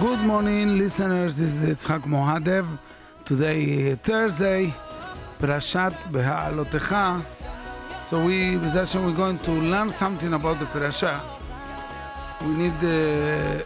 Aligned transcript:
Good 0.00 0.20
morning, 0.20 0.78
listeners. 0.78 1.38
This 1.38 1.54
is 1.54 1.68
Yitzhak 1.68 2.02
Muadev. 2.02 2.66
Today, 3.24 3.96
Thursday, 3.96 4.72
Parashat 5.40 5.92
Beha'alotecha. 6.12 7.24
So 8.04 8.24
we, 8.24 8.56
we're 8.58 9.16
going 9.16 9.38
to 9.38 9.50
learn 9.50 9.90
something 9.90 10.34
about 10.34 10.60
the 10.60 10.66
parasha. 10.66 11.20
We 12.42 12.54
need, 12.54 12.78
uh, 12.80 13.64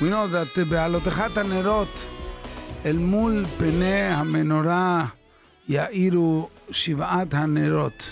we 0.00 0.08
know 0.08 0.26
that 0.28 0.46
Beha'alotechat 0.54 1.34
Tanerot 1.34 2.06
אל 2.84 2.98
מול 2.98 3.44
פני 3.58 4.00
המנורה 4.00 5.06
יאירו 5.68 6.48
שבעת 6.70 7.34
HaNerot. 7.34 8.04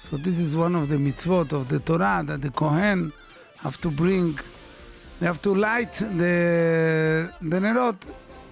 So 0.00 0.16
this 0.16 0.38
is 0.38 0.54
one 0.54 0.76
of 0.76 0.88
the 0.88 0.96
mitzvot 0.96 1.52
of 1.52 1.68
the 1.68 1.80
Torah 1.80 2.22
that 2.24 2.40
the 2.40 2.50
Kohen 2.50 3.12
have 3.58 3.80
to 3.80 3.90
bring 3.90 4.38
they 5.21 5.25
have 5.25 5.41
to 5.41 5.53
light 5.53 5.93
the 5.93 7.31
the 7.41 7.59
nerot, 7.59 7.95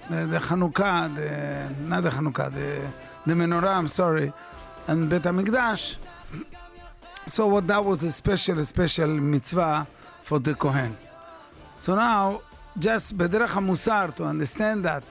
the, 0.09 0.25
the 0.25 0.39
Hanukkah, 0.39 1.13
the, 1.15 1.83
not 1.83 2.03
the 2.03 2.09
Hanukkah, 2.09 2.53
the, 2.53 2.81
the 3.25 3.33
menorah, 3.33 3.77
I'm 3.77 3.87
sorry, 3.87 4.31
and 4.87 5.09
Bet 5.09 5.23
HaMikdash. 5.23 5.97
So 7.27 7.47
what 7.47 7.67
that 7.67 7.83
was 7.83 8.03
a 8.03 8.11
special, 8.11 8.63
special 8.65 9.07
mitzvah 9.07 9.87
for 10.23 10.39
the 10.39 10.53
Kohen. 10.53 10.95
So 11.77 11.95
now, 11.95 12.41
just 12.77 13.17
בדרך 13.17 13.57
המוסר, 13.57 14.15
to 14.15 14.23
understand 14.23 14.85
that, 14.85 15.03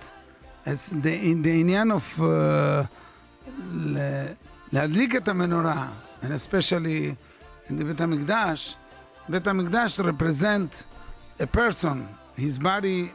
it's 0.66 0.88
the, 0.90 1.12
in 1.12 1.42
the 1.42 1.60
עניין 1.60 1.90
of 1.90 2.20
uh, 2.20 2.86
להדליק 4.72 5.16
את 5.16 5.28
המנורה, 5.28 5.88
and 6.22 6.32
especially 6.32 7.16
in 7.68 7.78
the 7.78 7.84
בית 7.84 8.00
המקדש, 8.00 8.76
בית 9.28 9.46
המקדש 9.46 10.00
represent 10.00 10.84
a 11.40 11.46
person, 11.46 12.08
his 12.36 12.58
body, 12.58 13.12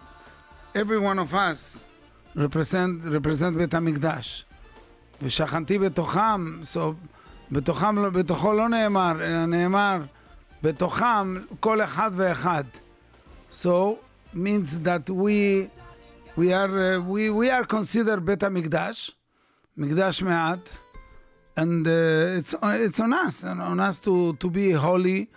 every 0.75 0.99
one 0.99 1.19
of 1.19 1.33
us 1.33 1.83
represent, 2.35 3.03
represent 3.05 3.58
בית 3.58 3.73
המקדש. 3.73 4.45
ושכנתי 5.22 5.80
בתוכם, 5.80 6.61
so, 6.63 6.80
בתוכם, 7.52 8.11
בתוכו 8.13 8.53
לא 8.53 8.69
נאמר, 8.69 9.13
אלא 9.22 9.45
נאמר 9.45 10.02
בתוכם 10.63 11.35
כל 11.59 11.81
אחד 11.81 12.11
ואחד. 12.16 12.63
So, 13.52 13.97
means 14.33 14.80
that 14.83 15.09
we, 15.09 15.69
we 16.38 16.53
are, 16.53 16.97
uh, 16.97 17.02
we, 17.02 17.30
we 17.30 17.49
are 17.49 17.66
considered 17.66 18.19
בית 18.19 18.44
המקדש, 18.44 19.11
מקדש 19.77 20.22
מעט, 20.22 20.69
and 21.58 21.88
uh, 21.88 22.39
it's, 22.39 22.55
it's 22.63 22.99
on 22.99 23.13
us, 23.13 23.44
on 23.44 23.80
us 23.80 23.99
to, 23.99 24.33
to 24.33 24.49
be 24.49 24.72
holy 24.72 25.27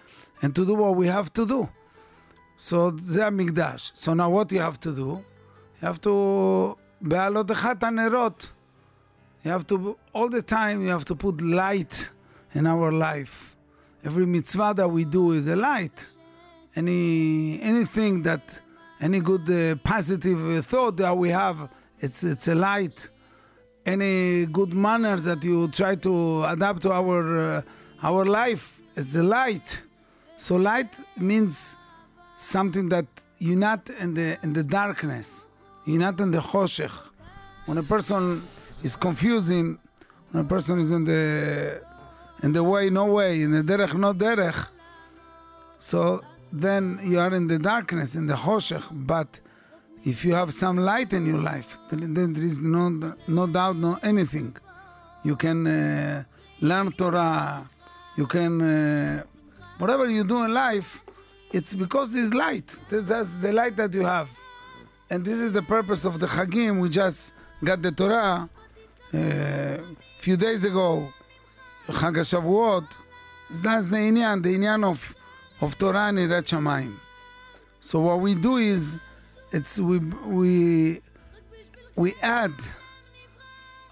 and 0.43 0.55
to 0.55 0.65
do 0.65 0.75
what 0.75 0.95
we 0.95 1.07
have 1.09 1.33
to 1.33 1.47
do. 1.47 1.69
So 2.57 2.91
זה 3.03 3.27
המקדש. 3.27 3.93
So 3.95 4.15
now 4.15 4.31
what 4.31 4.53
you 4.53 4.61
have 4.61 4.79
to 4.81 4.93
do? 4.93 5.23
You 5.81 5.89
have 5.89 6.01
to, 6.01 6.77
בעלותך 7.01 7.69
את 7.73 7.83
הנרות. 7.85 8.53
You 9.45 9.51
have 9.51 9.67
to, 9.67 9.97
all 10.15 10.29
the 10.29 10.43
time 10.43 10.83
you 10.83 10.91
have 10.91 11.05
to 11.05 11.17
put 11.17 11.41
light 11.41 12.11
in 12.55 12.67
our 12.67 12.93
life. 12.93 13.57
Every 14.05 14.27
mitzvah 14.27 14.75
that 14.77 14.89
we 14.89 15.05
do 15.05 15.33
is 15.33 15.49
a 15.49 15.57
light. 15.57 16.07
Any, 16.77 17.61
anything 17.61 18.23
that, 18.23 18.61
any 19.01 19.21
good 19.21 19.51
uh, 19.51 19.77
positive 19.83 20.65
thought 20.67 20.97
that 20.99 21.17
we 21.17 21.31
have, 21.31 21.69
it's, 21.99 22.23
it's 22.23 22.49
a 22.49 22.55
light. 22.55 23.11
Any 23.85 24.47
good 24.47 24.73
manners 24.73 25.25
that 25.25 25.43
you 25.43 25.69
try 25.69 25.97
to 25.97 26.45
adapt 26.45 26.83
to 26.83 26.93
our, 26.93 27.57
uh, 27.57 27.63
our 28.03 28.25
life, 28.25 28.81
it's 28.97 29.17
a 29.17 29.23
light. 29.23 29.83
So 30.37 30.57
light 30.57 30.95
means 31.17 31.77
something 32.38 32.88
that 32.90 33.06
you're 33.40 33.58
not 33.58 33.90
in 34.00 34.14
the 34.14 34.38
in 34.44 34.54
the 34.54 34.64
darkness, 34.64 35.46
you're 35.86 36.00
not 36.00 36.20
in 36.22 36.32
the 36.32 36.40
choshech. 36.40 36.92
When 37.66 37.78
a 37.78 37.84
person 37.84 38.44
is 38.84 38.96
confusing, 38.96 39.78
when 40.32 40.46
a 40.46 40.48
person 40.48 40.80
is 40.80 40.92
in 40.92 41.04
the 41.04 41.82
in 42.44 42.54
the 42.54 42.64
way, 42.64 42.90
no 42.90 43.06
way, 43.06 43.42
in 43.42 43.52
the 43.52 43.64
derech, 43.64 43.94
no 43.96 44.14
derech, 44.14 44.70
so 45.80 46.22
then 46.54 47.00
you 47.04 47.20
are 47.20 47.34
in 47.34 47.48
the 47.48 47.60
darkness, 47.60 48.16
in 48.16 48.28
the 48.28 48.36
choshech. 48.36 48.84
But 48.92 49.40
if 50.06 50.24
you 50.24 50.34
have 50.36 50.54
some 50.54 50.78
light 50.78 51.14
in 51.14 51.26
your 51.26 51.40
life, 51.40 51.78
then 51.90 52.34
there 52.34 52.44
is 52.44 52.60
no 52.60 53.16
no 53.28 53.48
doubt, 53.48 53.76
no 53.76 54.00
anything. 54.04 54.56
You 55.24 55.36
can 55.36 55.68
uh, 55.68 56.24
learn 56.62 56.92
Torah. 56.92 57.68
You 58.16 58.26
can 58.26 58.62
uh, 58.62 59.24
whatever 59.80 60.10
you 60.10 60.24
do 60.24 60.44
in 60.44 60.54
life 60.54 61.04
it's 61.52 61.74
because 61.74 62.12
there's 62.12 62.34
light. 62.34 62.76
That's 62.90 63.32
the 63.38 63.54
light 63.54 63.76
that 63.78 63.94
you 63.94 64.04
have. 64.04 64.30
And 65.10 65.24
this 65.24 65.40
is 65.40 65.52
the 65.54 65.62
purpose 65.62 66.04
of 66.06 66.20
the 66.20 66.28
Chagim. 66.28 66.82
We 66.82 66.90
just 66.90 67.34
got 67.64 67.82
the 67.82 67.92
Torah 67.92 68.50
a 69.14 69.80
uh, 69.80 69.82
few 70.20 70.36
days 70.36 70.64
ago, 70.66 71.08
Chag 71.88 72.16
HaShavuot. 72.16 72.88
That's 73.50 73.88
the 73.88 73.96
inyan, 73.98 74.44
the 74.44 74.54
inyan 74.54 74.84
of, 74.84 75.16
of 75.62 75.78
Torah 75.78 76.08
and 76.10 76.18
Yirat 76.18 76.44
Shamayim. 76.44 76.96
So 77.80 78.02
what 78.02 78.20
we 78.20 78.36
do 78.36 78.58
is, 78.58 79.00
it's 79.54 79.80
we 79.80 80.00
we 80.26 81.02
we 81.96 82.14
add 82.22 82.52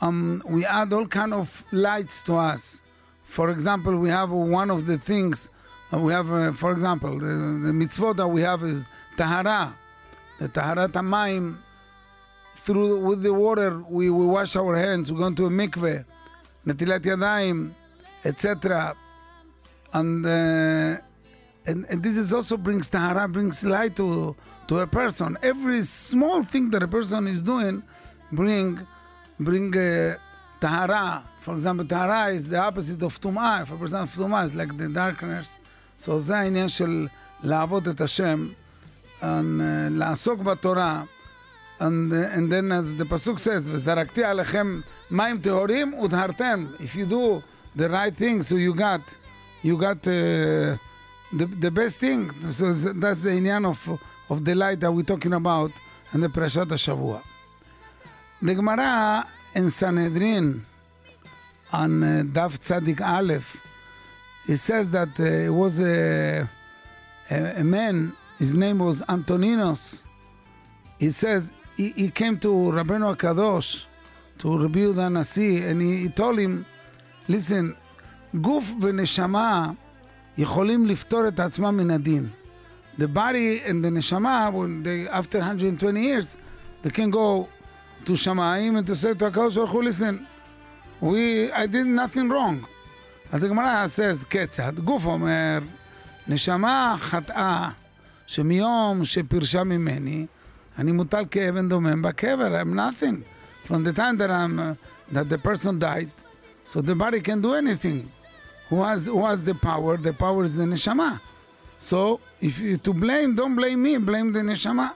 um, 0.01 0.43
we 0.45 0.65
add 0.65 0.91
all 0.91 1.07
kind 1.07 1.33
of 1.33 1.63
lights 1.71 2.21
to 2.23 2.35
us. 2.35 2.81
For 3.25 3.49
example, 3.49 3.95
we 3.95 4.09
have 4.09 4.31
one 4.31 4.69
of 4.69 4.85
the 4.85 4.97
things 4.97 5.47
we 6.01 6.13
have, 6.13 6.31
uh, 6.31 6.51
for 6.53 6.71
example, 6.71 7.19
the, 7.19 7.25
the 7.25 7.71
mitzvot 7.71 8.17
that 8.17 8.27
we 8.27 8.41
have 8.41 8.63
is 8.63 8.85
tahara, 9.17 9.75
the 10.39 10.49
taharat 10.49 10.89
hamayim. 10.89 11.57
Through 12.57 12.99
with 13.01 13.21
the 13.21 13.33
water, 13.33 13.79
we, 13.87 14.09
we 14.09 14.25
wash 14.25 14.55
our 14.55 14.75
hands. 14.75 15.11
We 15.11 15.19
go 15.19 15.27
into 15.27 15.45
a 15.45 15.49
mikveh, 15.49 16.03
netilat 16.65 17.01
yadayim, 17.01 17.71
etc. 18.23 18.95
And, 19.93 20.25
uh, 20.25 20.97
and 21.67 21.85
and 21.89 22.03
this 22.03 22.17
is 22.17 22.33
also 22.33 22.57
brings 22.57 22.87
tahara, 22.89 23.27
brings 23.27 23.63
light 23.63 23.95
to 23.97 24.35
to 24.67 24.79
a 24.79 24.87
person. 24.87 25.37
Every 25.43 25.83
small 25.83 26.43
thing 26.43 26.69
that 26.71 26.81
a 26.83 26.87
person 26.87 27.27
is 27.27 27.41
doing, 27.41 27.83
bring 28.31 28.85
bring 29.39 29.75
uh, 29.77 30.17
tahara. 30.59 31.23
For 31.41 31.53
example, 31.53 31.85
tahara 31.85 32.33
is 32.33 32.49
the 32.49 32.57
opposite 32.57 33.01
of 33.03 33.19
tum'ah. 33.21 33.67
Person 33.79 33.99
has 33.99 34.15
tum'ah, 34.15 34.47
it's 34.47 34.55
like 34.55 34.75
the 34.75 34.89
darkness. 34.89 35.59
So 35.99 36.19
זה 36.19 36.37
העניין 36.37 36.69
של 36.69 37.07
לעבוד 37.43 37.87
את 37.87 38.01
השם, 38.01 38.47
and, 39.21 39.23
uh, 39.23 39.27
לעסוק 39.91 40.39
בתורה, 40.39 41.03
and, 41.79 41.83
uh, 41.83 42.35
and 42.35 42.51
then 42.51 42.71
as 42.71 42.95
the 42.97 43.05
pasuk 43.05 43.39
says, 43.39 43.69
וזרקתי 43.71 44.23
עליכם 44.23 44.81
מים 45.11 45.37
טהורים 45.37 45.93
וטהרתם. 45.93 46.65
If 46.79 46.95
you 46.95 47.05
do 47.05 47.41
the 47.75 47.89
right 47.89 48.15
thing, 48.17 48.41
so 48.41 48.55
you 48.55 48.73
got, 48.73 49.01
you 49.63 49.77
got 49.77 50.07
uh, 50.07 50.77
the, 51.33 51.45
the 51.59 51.71
best 51.71 51.99
thing. 51.99 52.31
So 52.51 52.73
that's 52.73 53.21
the 53.21 53.31
עניין 53.31 53.65
of, 53.65 53.99
of 54.29 54.45
the 54.45 54.55
light 54.55 54.79
that 54.79 54.91
we're 54.91 55.03
talking 55.03 55.33
about 55.33 55.71
and 56.13 56.23
the 56.23 56.29
פרשת 56.29 56.71
השבוע. 56.71 57.19
In 59.55 59.69
Sanhedrin 59.69 60.65
on 61.71 62.03
uh, 62.03 62.23
דף 62.33 62.57
צדיק 62.57 63.01
א', 63.01 63.33
it 64.46 64.56
says 64.56 64.90
that 64.90 65.18
uh, 65.20 65.24
it 65.24 65.50
was 65.50 65.78
a, 65.80 66.48
a, 67.30 67.60
a, 67.60 67.64
man, 67.64 68.12
his 68.38 68.54
name 68.54 68.78
was 68.78 69.00
Antoninos. 69.02 70.02
He 70.98 71.10
says 71.10 71.52
he, 71.76 71.90
he 71.90 72.10
came 72.10 72.38
to 72.40 72.48
Rabbeinu 72.48 73.16
HaKadosh, 73.16 73.84
to 74.38 74.58
Rabbi 74.58 74.80
Yehuda 74.80 75.12
Nasi, 75.12 75.64
and 75.64 75.80
he, 75.80 75.98
he 75.98 76.08
told 76.08 76.38
him, 76.38 76.66
listen, 77.28 77.76
גוף 78.34 78.72
ונשמה 78.80 79.70
יכולים 80.38 80.86
לפתור 80.86 81.28
את 81.28 81.40
עצמם 81.40 81.76
מן 81.76 81.90
הדין. 81.90 82.28
The 82.98 83.08
body 83.08 83.60
and 83.64 83.84
the 83.84 83.88
neshama, 83.88 84.52
when 84.52 84.82
they, 84.82 85.08
after 85.08 85.38
120 85.38 86.02
years, 86.02 86.36
they 86.82 86.90
can 86.90 87.10
go 87.10 87.48
to 88.04 88.12
Shamayim 88.12 88.78
and 88.78 88.86
to 88.86 88.94
say 88.94 89.14
to 89.14 89.30
HaKadosh 89.30 89.54
Baruch 89.54 89.70
Hu, 89.70 89.82
listen, 89.82 90.26
we, 91.00 91.50
I 91.52 91.66
did 91.66 91.86
nothing 91.86 92.28
wrong. 92.28 92.66
אז 93.32 93.42
הגמרא 93.44 93.86
says 93.96 94.24
כיצד, 94.24 94.78
גוף 94.78 95.04
אומר, 95.04 95.58
נשמה 96.28 96.96
חטאה 97.00 97.68
שמיום 98.26 99.04
שפרשה 99.04 99.64
ממני, 99.64 100.26
אני 100.78 100.92
מוטל 100.92 101.24
כאבן 101.30 101.68
דומם 101.68 102.02
בקבר, 102.02 102.62
I'm 102.62 102.74
nothing. 102.74 103.24
From 103.66 103.84
the 103.84 103.92
time 103.92 104.16
that, 104.18 104.30
I'm, 104.30 104.58
uh, 104.58 104.74
that 105.12 105.28
the 105.28 105.38
person 105.38 105.78
died, 105.78 106.10
so 106.64 106.80
the 106.80 106.94
body 106.94 107.20
can 107.20 107.40
do 107.40 107.54
anything. 107.54 108.10
Who 108.68 108.82
has, 108.82 109.06
who 109.06 109.24
has 109.26 109.42
the 109.44 109.54
power? 109.54 109.96
The 109.96 110.12
power 110.12 110.44
is 110.44 110.56
the 110.56 110.64
neshama. 110.64 111.20
So, 111.78 112.20
if 112.40 112.60
you 112.60 112.76
to 112.78 112.92
blame, 112.92 113.34
don't 113.34 113.54
blame 113.54 113.82
me, 113.82 113.98
blame 113.98 114.32
the 114.32 114.40
neshama. 114.40 114.90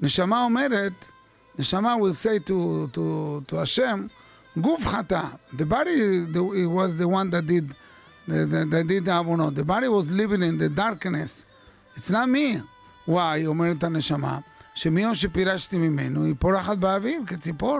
נשמה 0.00 0.44
אומרת, 0.44 0.92
נשמה 1.58 1.96
will 2.00 2.14
say 2.14 2.38
to, 2.38 2.88
to, 2.92 3.44
to 3.46 3.56
Hashem, 3.56 4.10
גוף 4.56 4.86
חטא. 4.86 5.22
The 5.52 5.64
body 5.64 6.24
the, 6.32 6.42
it 6.54 6.66
was 6.66 6.96
the 6.96 7.08
one 7.08 7.30
that 7.30 7.46
did 7.46 7.74
the, 8.28 8.46
the, 8.46 8.64
that 8.70 8.86
did 8.86 9.08
עוונות. 9.08 9.54
The 9.54 9.64
body 9.64 9.88
was 9.88 10.10
living 10.10 10.42
in 10.42 10.58
the 10.58 10.68
darkness. 10.68 11.44
It's 11.96 12.10
not 12.10 12.28
me. 12.28 12.62
Why? 13.06 13.44
אומרת 13.46 13.84
הנשמה, 13.84 14.38
שמיום 14.74 15.14
שפירשתי 15.14 15.78
ממנו, 15.78 16.24
היא 16.24 16.34
פורחת 16.38 16.78
באוויר 16.78 17.22
כציפור. 17.26 17.78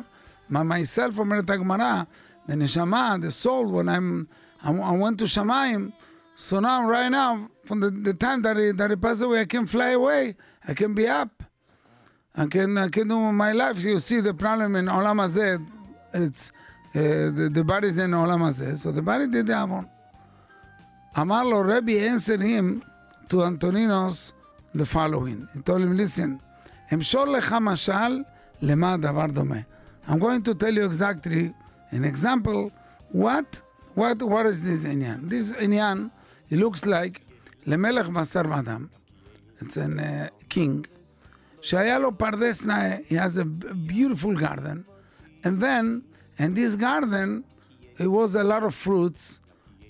My 0.51 0.55
myself, 0.55 1.19
אומרת 1.19 1.51
הגמרא, 1.51 2.03
the 2.49 2.53
נשמה, 2.57 3.17
the 3.21 3.31
soul, 3.31 3.67
when 3.67 3.89
I'm, 3.89 4.27
I, 4.63 4.73
I 4.73 4.97
went 4.97 5.19
to 5.19 5.27
שמיים, 5.27 5.93
so 6.35 6.61
now, 6.61 6.85
right 6.87 7.09
now, 7.09 7.49
from 7.65 7.81
the, 7.81 7.91
the 7.91 8.15
time 8.15 8.43
that 8.43 8.57
he, 8.57 8.73
that 8.73 8.91
he 8.91 8.97
passed 8.97 9.23
away, 9.23 9.41
I 9.41 9.45
can 9.45 9.67
fly 9.67 9.91
away, 9.91 10.35
I 10.67 10.75
can 10.75 10.95
be 10.95 11.07
up. 11.07 11.43
I 12.35 12.47
can, 12.47 12.79
I 12.79 12.89
can 12.89 13.09
do 13.09 13.19
my 13.33 13.53
life. 13.53 13.79
You 13.79 13.99
see 13.99 14.21
the 14.21 14.33
problem 14.33 14.75
in 14.77 14.89
עולם 14.89 15.21
הזה, 15.21 15.57
it's, 16.15 16.49
uh, 16.49 16.56
the, 16.97 17.51
the 17.55 17.65
body 17.65 17.87
is 17.87 17.99
in 17.99 18.15
עולם 18.15 18.43
הזה, 18.43 18.73
so 18.77 18.93
the 18.93 19.03
body 19.03 19.27
did 19.27 19.47
the 19.47 19.55
עוון. 19.55 19.85
אמר 21.19 21.43
לו, 21.43 21.63
רבי 21.67 22.09
answered 22.09 22.41
him 22.41 22.83
to 23.29 23.37
Antoninos 23.37 24.33
the 24.75 24.87
following. 24.87 25.49
He 25.55 25.61
told 25.61 25.83
him, 25.83 25.97
listen, 25.97 26.39
אמשור 26.95 27.27
לך 27.27 27.57
משל 27.61 28.23
למה 28.63 28.93
הדבר 28.93 29.27
דומה. 29.27 29.61
I'm 30.09 30.19
going 30.19 30.43
to 30.43 30.55
tell 30.55 30.75
you 30.75 30.85
exactly 30.85 31.53
an 31.93 32.05
example 32.05 32.71
what 33.13 33.61
what 33.95 34.23
what 34.23 34.47
is 34.47 34.63
this 34.63 34.85
עניין. 34.85 35.29
This 35.29 35.53
עניין, 35.59 36.09
it 36.51 36.57
looks 36.57 36.87
like 36.87 37.21
למלך 37.67 38.09
בשר 38.09 38.43
ודם, 38.59 38.87
it's 39.61 39.77
a 39.77 39.87
uh, 39.87 40.29
king, 40.51 40.87
שהיה 41.63 41.99
לו 41.99 42.19
פרדס 42.19 42.63
נאה, 42.65 42.97
he 43.09 43.15
has 43.15 43.37
a 43.39 43.45
beautiful 43.87 44.35
garden, 44.35 44.85
and 45.45 45.61
then, 45.61 46.03
in 46.38 46.54
this 46.54 46.76
garden, 46.76 47.44
it 47.98 48.08
was 48.08 48.36
a 48.36 48.44
lot 48.44 48.64
of 48.64 48.76
fruits, 48.76 49.40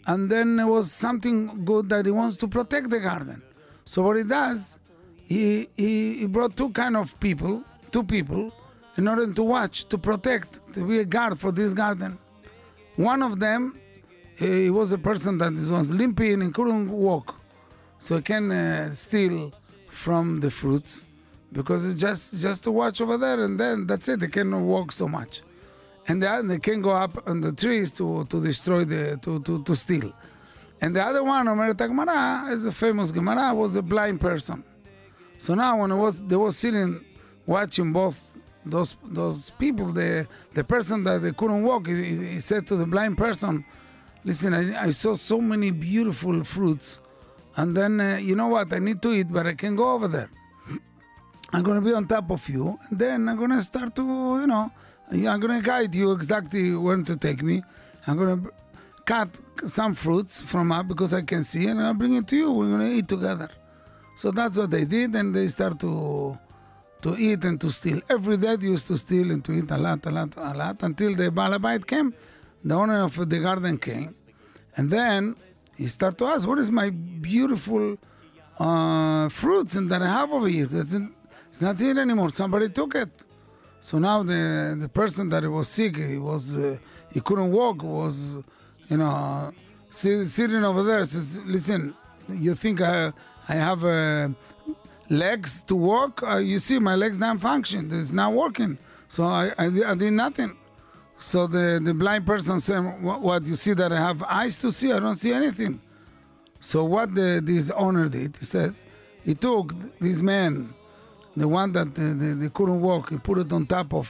and 0.06 0.30
then 0.30 0.56
there 0.56 0.68
was 0.68 0.92
something 0.92 1.66
good 1.66 1.90
that 1.90 2.06
he 2.06 2.12
wants 2.12 2.38
to 2.38 2.48
protect 2.48 2.90
the 2.90 3.00
garden. 3.00 3.42
So 3.86 4.02
what 4.02 4.18
he 4.18 4.24
does, 4.24 4.80
he, 5.26 5.68
he, 5.76 6.20
he 6.20 6.26
brought 6.28 6.56
two 6.56 6.70
kind 6.70 6.96
of 6.96 7.20
people, 7.20 7.64
two 7.92 8.04
people, 8.04 8.54
in 8.96 9.08
order 9.08 9.32
to 9.32 9.44
watch, 9.44 9.86
to 9.90 9.98
protect, 9.98 10.74
to 10.74 10.88
be 10.88 11.00
a 11.00 11.06
guard 11.06 11.40
for 11.40 11.52
this 11.52 11.74
garden. 11.74 12.18
One 12.96 13.22
of 13.22 13.40
them, 13.40 13.80
he 14.38 14.70
was 14.70 14.92
a 14.92 14.98
person 14.98 15.38
that 15.40 15.54
was 15.54 15.90
limping 15.90 16.42
and 16.42 16.54
couldn't 16.54 16.90
walk, 16.90 17.36
so 18.00 18.16
he 18.16 18.22
can 18.22 18.52
uh, 18.52 18.94
steal 18.94 19.54
from 19.90 20.40
the 20.40 20.52
fruits 20.52 21.04
because 21.52 21.86
it's 21.86 22.00
just 22.00 22.40
just 22.40 22.64
to 22.64 22.72
watch 22.72 23.02
over 23.02 23.18
there, 23.18 23.44
and 23.44 23.60
then 23.60 23.86
that's 23.86 24.08
it. 24.10 24.20
They 24.20 24.28
cannot 24.28 24.62
walk 24.62 24.92
so 24.92 25.08
much, 25.08 25.42
and 26.08 26.24
the, 26.24 26.44
they 26.46 26.60
can 26.60 26.82
go 26.82 26.92
up 26.92 27.28
on 27.28 27.42
the 27.42 27.52
trees 27.52 27.92
to 27.94 28.26
to 28.26 28.42
destroy 28.42 28.86
the 28.86 29.18
to 29.22 29.40
to, 29.42 29.64
to 29.64 29.76
steal. 29.76 30.14
And 30.80 30.96
the 30.96 31.04
other 31.04 31.24
one, 31.24 31.48
Omeret 31.48 31.78
Gemara, 31.78 32.54
is 32.54 32.66
a 32.66 32.72
famous 32.72 33.12
Gemara, 33.12 33.54
was 33.54 33.76
a 33.76 33.82
blind 33.82 34.22
person. 34.22 34.64
So 35.40 35.56
now 35.56 35.80
when 35.80 35.92
it 35.92 35.98
was 35.98 36.20
they 36.20 36.36
were 36.36 36.52
sitting 36.52 37.04
watching 37.46 37.92
both 37.94 38.32
those 38.66 38.98
those 39.04 39.52
people, 39.52 39.92
the 39.92 40.28
the 40.54 40.64
person 40.64 41.04
that 41.04 41.22
they 41.22 41.32
couldn't 41.32 41.64
walk, 41.64 41.88
he, 41.88 42.34
he 42.34 42.40
said 42.40 42.68
to 42.68 42.76
the 42.76 42.86
blind 42.86 43.18
person, 43.18 43.66
"Listen, 44.24 44.54
I, 44.54 44.88
I 44.88 44.90
saw 44.92 45.16
so 45.16 45.40
many 45.42 45.72
beautiful 45.72 46.44
fruits, 46.44 47.00
and 47.56 47.76
then 47.76 48.00
uh, 48.00 48.18
you 48.18 48.36
know 48.36 48.48
what? 48.48 48.72
I 48.74 48.80
need 48.80 49.02
to 49.02 49.12
eat, 49.12 49.32
but 49.32 49.48
I 49.48 49.54
can 49.54 49.76
go 49.76 49.94
over 49.94 50.08
there. 50.08 50.30
I'm 51.54 51.64
gonna 51.64 51.82
be 51.82 51.94
on 51.94 52.08
top 52.08 52.30
of 52.32 52.48
you, 52.50 52.78
and 52.90 53.00
then 53.00 53.30
I'm 53.30 53.38
gonna 53.38 53.62
start 53.62 53.96
to, 53.96 54.04
you 54.04 54.48
know, 54.48 54.72
I'm 55.10 55.40
gonna 55.40 55.62
guide 55.62 55.96
you 55.96 56.12
exactly 56.12 56.76
when 56.76 57.06
to 57.06 57.16
take 57.16 57.42
me. 57.42 57.64
I'm 58.06 58.18
gonna 58.18 58.42
cut 59.06 59.30
some 59.66 59.94
fruits 59.94 60.42
from 60.42 60.72
up 60.72 60.88
because 60.88 61.14
I 61.14 61.22
can 61.22 61.44
see, 61.44 61.68
and 61.68 61.82
I'll 61.82 61.94
bring 61.94 62.16
it 62.16 62.28
to 62.28 62.36
you. 62.36 62.52
We're 62.52 62.70
gonna 62.70 62.90
eat 62.90 63.08
together." 63.08 63.50
So 64.16 64.32
that's 64.32 64.58
what 64.58 64.72
they 64.72 64.84
did, 64.86 65.16
and 65.16 65.34
they 65.34 65.48
start 65.48 65.80
to 65.80 66.38
to 67.04 67.16
eat 67.16 67.46
and 67.46 67.62
to 67.62 67.70
steal. 67.70 68.02
Every 68.10 68.38
day 68.38 68.56
they 68.56 68.68
used 68.68 68.88
to 68.88 68.98
steal 68.98 69.32
and 69.32 69.46
to 69.46 69.52
eat 69.54 69.70
a 69.72 69.78
lot, 69.78 70.06
a 70.06 70.12
lot, 70.12 70.36
a 70.36 70.54
lot, 70.54 70.82
until 70.82 71.16
the 71.16 71.30
Balabite 71.30 71.86
came, 71.86 72.14
the 72.64 72.74
owner 72.74 73.04
of 73.04 73.16
the 73.30 73.40
garden 73.40 73.78
came, 73.78 74.16
and 74.76 74.90
then 74.90 75.36
he 75.76 75.88
started 75.88 76.18
to 76.18 76.26
ask, 76.26 76.48
"What 76.48 76.60
is 76.60 76.72
my 76.72 76.90
beautiful 76.90 77.98
uh, 78.60 79.30
fruits 79.30 79.76
and 79.76 79.90
that 79.92 80.02
I 80.02 80.08
have 80.08 80.32
over 80.32 80.48
here? 80.48 80.68
It's, 80.72 80.94
it's 80.94 81.62
not 81.62 81.80
here 81.80 81.98
anymore. 81.98 82.30
Somebody 82.32 82.70
took 82.70 82.96
it." 82.96 83.10
So 83.82 84.00
now 84.00 84.24
the 84.24 84.76
the 84.80 84.90
person 84.90 85.30
that 85.30 85.44
was 85.50 85.70
sick, 85.70 85.98
he 85.98 86.18
was 86.18 86.56
uh, 86.56 86.78
he 87.12 87.22
couldn't 87.22 87.52
walk, 87.52 87.84
was 87.84 88.36
you 88.90 88.98
know 88.98 89.52
sitting 89.90 90.64
over 90.64 90.84
there. 90.84 91.06
Says, 91.06 91.40
"Listen, 91.46 91.96
you 92.30 92.56
think 92.56 92.82
I 92.82 93.14
I 93.48 93.56
have 93.56 93.84
uh, 93.86 94.30
legs 95.10 95.64
to 95.64 95.76
walk. 95.76 96.24
Uh, 96.24 96.38
you 96.38 96.60
see, 96.60 96.80
my 96.80 96.96
legs 96.96 97.18
don't 97.18 97.40
function. 97.40 97.90
It's 97.92 98.12
not 98.12 98.34
working. 98.34 98.78
So 99.10 99.24
I, 99.26 99.52
I, 99.58 99.66
I 99.66 99.96
did 99.96 100.12
nothing. 100.14 100.58
So 101.18 101.48
the, 101.48 101.82
the 101.84 101.94
blind 101.94 102.26
person 102.26 102.60
said, 102.60 103.02
what, 103.02 103.22
what, 103.22 103.46
you 103.46 103.56
see 103.56 103.74
that 103.74 103.92
I 103.92 103.98
have 103.98 104.22
eyes 104.24 104.58
to 104.60 104.72
see? 104.72 104.92
I 104.92 105.00
don't 105.00 105.16
see 105.16 105.34
anything. 105.34 105.82
So 106.60 106.84
what 106.84 107.16
the, 107.16 107.42
this 107.44 107.72
owner 107.72 108.10
did, 108.10 108.38
he 108.38 108.46
says, 108.46 108.84
he 109.24 109.34
took 109.34 109.74
this 110.00 110.22
man, 110.22 110.74
the 111.38 111.48
one 111.48 111.72
that 111.74 111.94
they, 111.96 112.12
they, 112.22 112.34
they 112.34 112.50
couldn't 112.50 112.82
walk, 112.82 113.12
he 113.12 113.18
put 113.18 113.38
it 113.38 113.54
on 113.54 113.66
top 113.68 113.94
of 113.94 114.08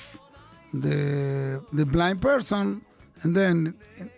the, 0.74 1.62
the 1.74 1.86
blind 1.86 2.22
person, 2.22 2.82
and 3.22 3.36
then 3.36 3.76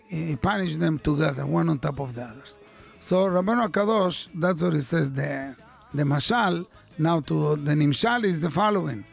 he 0.08 0.36
punished 0.36 0.78
them 0.78 0.98
together, 0.98 1.44
one 1.44 1.68
on 1.68 1.78
top 1.78 1.98
of 2.00 2.14
the 2.14 2.22
others. 2.22 2.58
So 3.00 3.26
Rabbanu 3.26 3.68
Kadosh, 3.68 4.28
that's 4.34 4.62
what 4.62 4.74
he 4.74 4.80
says 4.80 5.12
there. 5.12 5.56
The 5.92 6.04
mashal, 6.04 6.66
now 6.98 7.20
to 7.20 7.56
the 7.56 7.72
nimshal 7.72 8.24
is 8.24 8.40
the 8.40 8.50
following. 8.50 9.04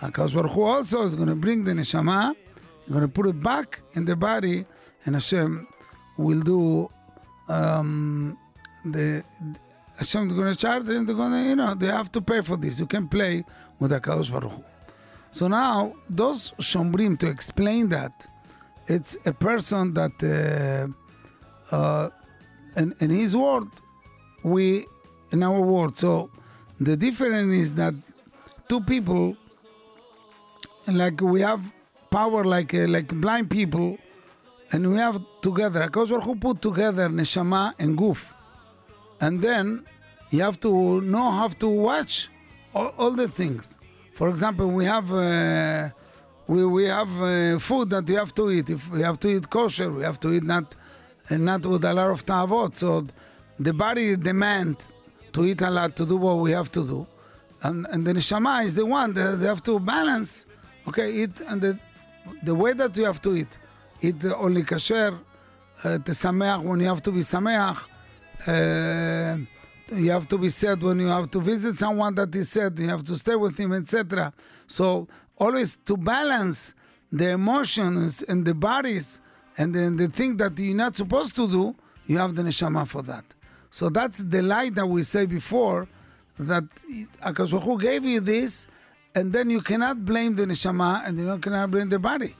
HaKadosh 0.00 0.34
Baruch 0.34 0.52
Hu 0.52 0.62
also 0.62 1.02
is 1.02 1.14
going 1.14 1.28
to 1.28 1.36
bring 1.36 1.64
the 1.64 1.72
neshama, 1.72 2.34
going 2.90 3.02
to 3.02 3.08
put 3.08 3.26
it 3.26 3.40
back 3.40 3.80
in 3.92 4.04
the 4.04 4.16
body, 4.16 4.66
and 5.06 5.14
Hashem 5.14 5.68
will 6.18 6.40
do 6.40 6.90
um, 7.48 8.36
the 8.84 9.22
Hashem 9.96 10.28
is 10.28 10.32
going 10.34 10.52
to 10.52 10.58
charge 10.58 10.84
them. 10.84 11.06
They're 11.06 11.14
going 11.14 11.32
to, 11.32 11.42
you 11.50 11.56
know, 11.56 11.74
they 11.74 11.86
have 11.86 12.10
to 12.12 12.20
pay 12.20 12.40
for 12.40 12.56
this. 12.56 12.80
You 12.80 12.86
can 12.86 13.08
play 13.08 13.44
with 13.78 13.92
HaKadosh 13.92 14.30
Baruch 14.30 14.52
Hu. 14.52 14.64
So 15.32 15.48
now, 15.48 15.94
those 16.08 16.52
Shombrim, 16.60 17.18
to 17.20 17.26
explain 17.26 17.88
that, 17.90 18.12
it's 18.86 19.16
a 19.24 19.32
person 19.32 19.94
that, 19.94 20.92
uh, 21.72 21.74
uh, 21.74 22.10
in, 22.76 22.94
in 23.00 23.10
his 23.10 23.36
word, 23.36 23.68
we, 24.42 24.86
in 25.32 25.42
our 25.42 25.60
word. 25.60 25.96
So 25.96 26.30
the 26.80 26.96
difference 26.96 27.52
is 27.52 27.74
that 27.74 27.94
two 28.68 28.80
people, 28.80 29.36
like 30.86 31.20
we 31.20 31.40
have 31.40 31.62
power 32.10 32.44
like 32.44 32.74
uh, 32.74 32.86
like 32.86 33.08
blind 33.08 33.50
people, 33.50 33.98
and 34.72 34.92
we 34.92 34.98
have 34.98 35.20
together. 35.40 35.86
Because 35.86 36.10
who 36.10 36.36
put 36.36 36.62
together 36.62 37.08
neshama 37.08 37.74
and 37.78 37.96
goof, 37.96 38.32
and 39.20 39.40
then 39.42 39.84
you 40.34 40.42
have 40.48 40.58
to 40.66 41.00
know 41.12 41.28
how 41.38 41.48
to 41.48 41.68
watch 41.68 42.14
all, 42.74 42.90
all 43.00 43.12
the 43.22 43.28
things. 43.28 43.64
For 44.18 44.26
example, 44.28 44.66
we 44.78 44.84
have 44.94 45.08
uh, 45.12 45.90
we, 46.52 46.60
we 46.76 46.84
have 46.98 47.12
uh, 47.22 47.58
food 47.68 47.86
that 47.94 48.08
you 48.08 48.16
have 48.22 48.34
to 48.40 48.44
eat. 48.50 48.66
If 48.76 48.82
we 48.94 49.00
have 49.08 49.18
to 49.24 49.28
eat 49.28 49.44
kosher, 49.56 49.90
we 49.98 50.02
have 50.10 50.18
to 50.24 50.28
eat 50.36 50.44
not 50.54 50.66
not 51.30 51.62
with 51.72 51.84
a 51.84 51.94
lot 51.98 52.10
of 52.16 52.20
tavot. 52.26 52.72
So 52.82 53.06
the 53.66 53.72
body 53.84 54.16
demand 54.30 54.76
to 55.34 55.44
eat 55.44 55.60
a 55.62 55.70
lot 55.70 55.90
to 55.96 56.04
do 56.12 56.16
what 56.16 56.36
we 56.44 56.50
have 56.58 56.70
to 56.72 56.82
do, 56.92 57.06
and 57.62 57.86
and 57.92 58.00
the 58.06 58.12
neshama 58.18 58.64
is 58.64 58.74
the 58.80 58.86
one 58.86 59.10
that 59.14 59.40
they 59.40 59.46
have 59.46 59.62
to 59.70 59.74
balance. 59.80 60.46
Okay, 60.88 61.08
eat 61.22 61.34
and 61.48 61.58
the 61.64 61.72
the 62.48 62.54
way 62.62 62.72
that 62.80 62.92
you 62.98 63.04
have 63.10 63.20
to 63.22 63.30
eat, 63.40 63.52
eat 64.06 64.18
only 64.44 64.62
kosher. 64.62 65.12
uh, 65.84 65.98
tesameach 65.98 66.62
when 66.62 66.80
you 66.80 66.86
have 66.86 67.02
to 67.02 67.12
be 67.12 67.20
sameach. 67.20 67.78
Uh, 68.46 69.38
you 69.96 70.10
have 70.10 70.28
to 70.28 70.38
be 70.38 70.48
sad 70.48 70.82
when 70.82 71.00
you 71.00 71.08
have 71.08 71.30
to 71.32 71.40
visit 71.40 71.76
someone 71.76 72.14
that 72.16 72.34
is 72.34 72.50
sad. 72.50 72.78
You 72.78 72.88
have 72.88 73.04
to 73.04 73.16
stay 73.16 73.36
with 73.36 73.58
him, 73.58 73.72
etc. 73.72 74.32
So 74.66 75.08
always 75.38 75.76
to 75.86 75.96
balance 75.96 76.74
the 77.10 77.30
emotions 77.30 78.22
and 78.22 78.44
the 78.44 78.54
bodies 78.54 79.20
and 79.56 79.74
then 79.74 79.96
the 79.96 80.08
thing 80.08 80.36
that 80.38 80.58
you're 80.58 80.74
not 80.74 80.96
supposed 80.96 81.36
to 81.36 81.48
do, 81.48 81.74
you 82.06 82.18
have 82.18 82.34
the 82.34 82.42
neshama 82.42 82.86
for 82.86 83.02
that. 83.02 83.24
So 83.70 83.88
that's 83.88 84.18
the 84.18 84.42
light 84.42 84.74
that 84.74 84.86
we 84.86 85.02
say 85.02 85.26
before 85.26 85.88
that 86.38 86.64
Akash 87.22 87.60
Hu 87.62 87.78
gave 87.78 88.04
you 88.04 88.20
this, 88.20 88.66
and 89.14 89.32
then 89.32 89.50
you 89.50 89.60
cannot 89.60 90.04
blame 90.04 90.34
the 90.34 90.44
neshama 90.44 91.06
and 91.06 91.18
you 91.18 91.38
cannot 91.38 91.70
blame 91.70 91.88
the 91.88 91.98
body. 91.98 92.34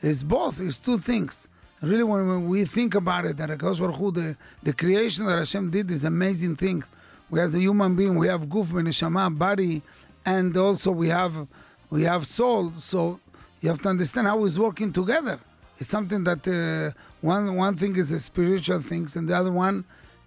It's 0.00 0.22
both. 0.22 0.60
It's 0.60 0.78
two 0.78 0.98
things. 0.98 1.48
Really, 1.82 2.04
when 2.04 2.48
we 2.48 2.64
think 2.64 2.94
about 2.94 3.24
it, 3.24 3.36
that 3.38 3.50
Akash 3.50 3.78
Hu, 3.96 4.10
the, 4.12 4.36
the 4.62 4.72
creation 4.72 5.26
that 5.26 5.38
Hashem 5.38 5.70
did 5.70 5.90
is 5.90 6.04
amazing 6.04 6.56
things. 6.56 6.88
We 7.30 7.40
as 7.40 7.54
a 7.54 7.60
human 7.60 7.94
being, 7.94 8.16
we 8.16 8.26
have 8.28 8.42
guf, 8.42 8.66
neshama, 8.66 9.36
body, 9.36 9.82
and 10.26 10.56
also 10.56 10.90
we 10.90 11.08
have 11.08 11.46
we 11.88 12.02
have 12.02 12.26
soul. 12.26 12.72
So 12.74 13.20
you 13.60 13.68
have 13.68 13.80
to 13.82 13.88
understand 13.88 14.26
how 14.26 14.44
it's 14.44 14.58
working 14.58 14.92
together. 14.92 15.38
It's 15.78 15.88
something 15.88 16.24
that 16.24 16.46
uh, 16.46 16.92
one 17.20 17.54
one 17.56 17.76
thing 17.76 17.96
is 17.96 18.10
a 18.10 18.20
spiritual 18.20 18.80
things, 18.80 19.16
and 19.16 19.28
the 19.28 19.36
other 19.36 19.52
one 19.52 19.84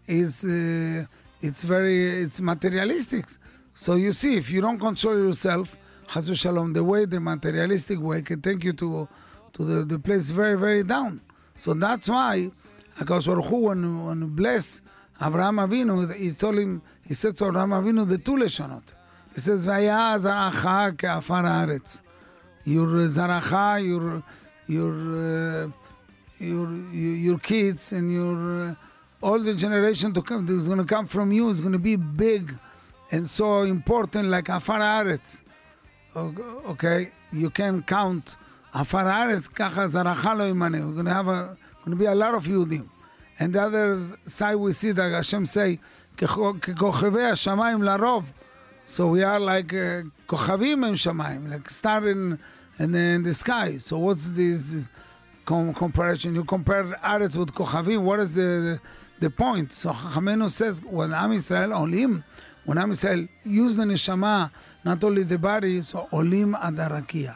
is 0.07 0.43
uh, 0.43 1.05
it's 1.41 1.63
very 1.63 2.23
it's 2.23 2.41
materialistic. 2.41 3.25
So 3.75 3.95
you 3.95 4.11
see, 4.11 4.37
if 4.37 4.49
you 4.49 4.61
don't 4.61 4.79
control 4.79 5.17
yourself, 5.17 5.77
Chas 6.07 6.29
Shalom, 6.37 6.73
the 6.73 6.83
way, 6.83 7.05
the 7.05 7.19
materialistic 7.19 7.99
way, 7.99 8.21
can 8.21 8.41
take 8.41 8.63
you 8.63 8.73
to 8.73 9.07
to 9.53 9.63
the, 9.63 9.85
the 9.85 9.99
place 9.99 10.29
very, 10.29 10.57
very 10.57 10.83
down. 10.83 11.21
So 11.55 11.73
that's 11.73 12.09
why 12.09 12.51
Hu, 12.97 13.57
when, 13.57 14.05
when 14.05 14.21
he 14.21 14.27
Abraham 15.25 15.57
Avinu, 15.57 16.13
he 16.15 16.31
told 16.31 16.59
him, 16.59 16.81
he 17.07 17.13
said 17.13 17.37
to 17.37 17.47
Abraham 17.47 17.69
Avinu 17.69 18.07
the 18.07 18.17
two 18.17 18.33
lashonot. 18.33 18.83
He 19.33 19.41
says, 19.41 19.65
"Vaya 19.65 20.19
zaracha 20.19 20.97
ke'afar 20.97 21.43
haaretz." 21.43 22.01
Your 22.65 22.87
uh, 22.87 23.07
zaracha, 23.07 23.85
your 23.85 24.23
your 24.67 25.63
uh, 25.63 25.69
your, 26.39 26.71
your 26.91 27.39
kids 27.39 27.93
and 27.93 28.11
your 28.11 28.69
uh, 28.71 28.75
all 29.21 29.39
the 29.39 29.53
generation 29.53 30.13
to 30.13 30.21
come 30.21 30.47
is 30.49 30.67
going 30.67 30.79
to 30.79 30.85
come 30.85 31.07
from 31.07 31.31
you. 31.31 31.49
It's 31.49 31.61
going 31.61 31.73
to 31.73 31.79
be 31.79 31.95
big 31.95 32.53
and 33.11 33.27
so 33.27 33.61
important, 33.61 34.27
like 34.27 34.49
afar 34.49 34.79
haaretz. 34.79 35.41
Okay, 36.15 37.11
you 37.31 37.49
can 37.49 37.81
count 37.83 38.35
afar 38.73 39.05
haaretz. 39.05 39.53
Kacha 39.53 39.87
zaracha 39.87 40.37
lo 40.37 40.53
We're 40.53 40.91
going 40.91 41.05
to 41.05 41.13
have 41.13 41.27
a 41.27 41.57
going 41.85 41.91
to 41.91 41.95
be 41.95 42.05
a 42.05 42.15
lot 42.15 42.35
of 42.35 42.43
Yudim. 42.45 42.87
And 43.38 43.54
the 43.54 43.62
other 43.62 43.96
side 44.26 44.56
we 44.56 44.72
see 44.72 44.92
that 44.92 45.12
Hashem 45.12 45.46
say, 45.46 45.78
ככוכבי 46.16 47.22
השמיים 47.22 47.82
לרוב. 47.82 48.24
So 48.86 49.08
we 49.08 49.22
are 49.22 49.38
like 49.38 49.72
uh, 49.72 50.08
כוכבים 50.26 50.84
הם 50.84 50.96
שמיים, 50.96 51.52
like 51.52 51.70
star 51.70 52.08
in, 52.08 52.38
in, 52.78 52.94
in 52.94 53.22
the 53.22 53.32
sky. 53.32 53.76
So 53.78 53.98
what's 53.98 54.30
this, 54.30 54.62
this 54.62 54.88
com- 55.44 55.74
comparison? 55.74 56.34
You 56.34 56.44
compare 56.44 56.84
Aretz 57.04 57.36
with 57.36 57.52
כוכבים, 57.54 58.02
what 58.02 58.18
is 58.20 58.34
the, 58.34 58.40
the, 58.40 58.80
the 59.20 59.30
point? 59.30 59.72
So 59.72 59.90
Chachamenu 59.90 60.50
says, 60.50 60.82
when 60.82 61.14
Am 61.14 61.30
Yisrael 61.30 61.70
עולים, 61.70 62.24
when 62.64 62.78
Am 62.78 62.90
Yisrael 62.90 63.28
use 63.44 63.76
the 63.76 63.84
neshama, 63.84 64.50
not 64.84 65.04
only 65.04 65.22
the 65.22 65.38
body, 65.38 65.82
so 65.82 66.08
עולים 66.10 66.54
עד 66.54 66.80
הרקיע. 66.80 67.34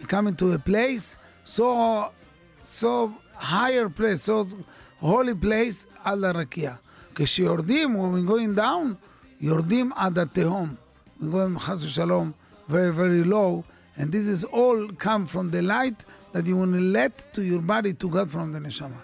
You 0.00 0.06
come 0.06 0.26
into 0.26 0.52
a 0.52 0.58
place 0.58 1.18
so, 1.44 2.10
so 2.62 3.14
higher 3.34 3.88
place, 3.88 4.22
so 4.22 4.46
holy 5.00 5.34
place, 5.44 5.86
על 6.04 6.24
הרקיע. 6.24 6.74
כשיורדים, 7.14 7.96
when 7.96 8.12
we're 8.12 8.30
going 8.30 8.58
down, 8.58 8.94
יורדים 9.40 9.92
עד 9.92 10.18
התהום. 10.18 10.74
We're 11.20 11.24
going, 11.24 11.58
חס 11.58 11.84
ושלום, 11.84 12.32
very, 12.68 12.90
very 12.90 13.24
low. 13.24 13.64
And 13.96 14.10
this 14.10 14.26
is 14.26 14.44
all 14.44 14.88
come 14.98 15.26
from 15.26 15.50
the 15.50 15.62
light 15.62 16.04
that 16.32 16.46
you 16.46 16.56
want 16.56 16.72
to 16.74 16.80
let 16.80 17.32
to 17.34 17.42
your 17.42 17.60
body 17.60 17.92
to 17.94 18.08
God 18.08 18.30
from 18.30 18.52
the 18.52 18.58
neshama. 18.58 19.02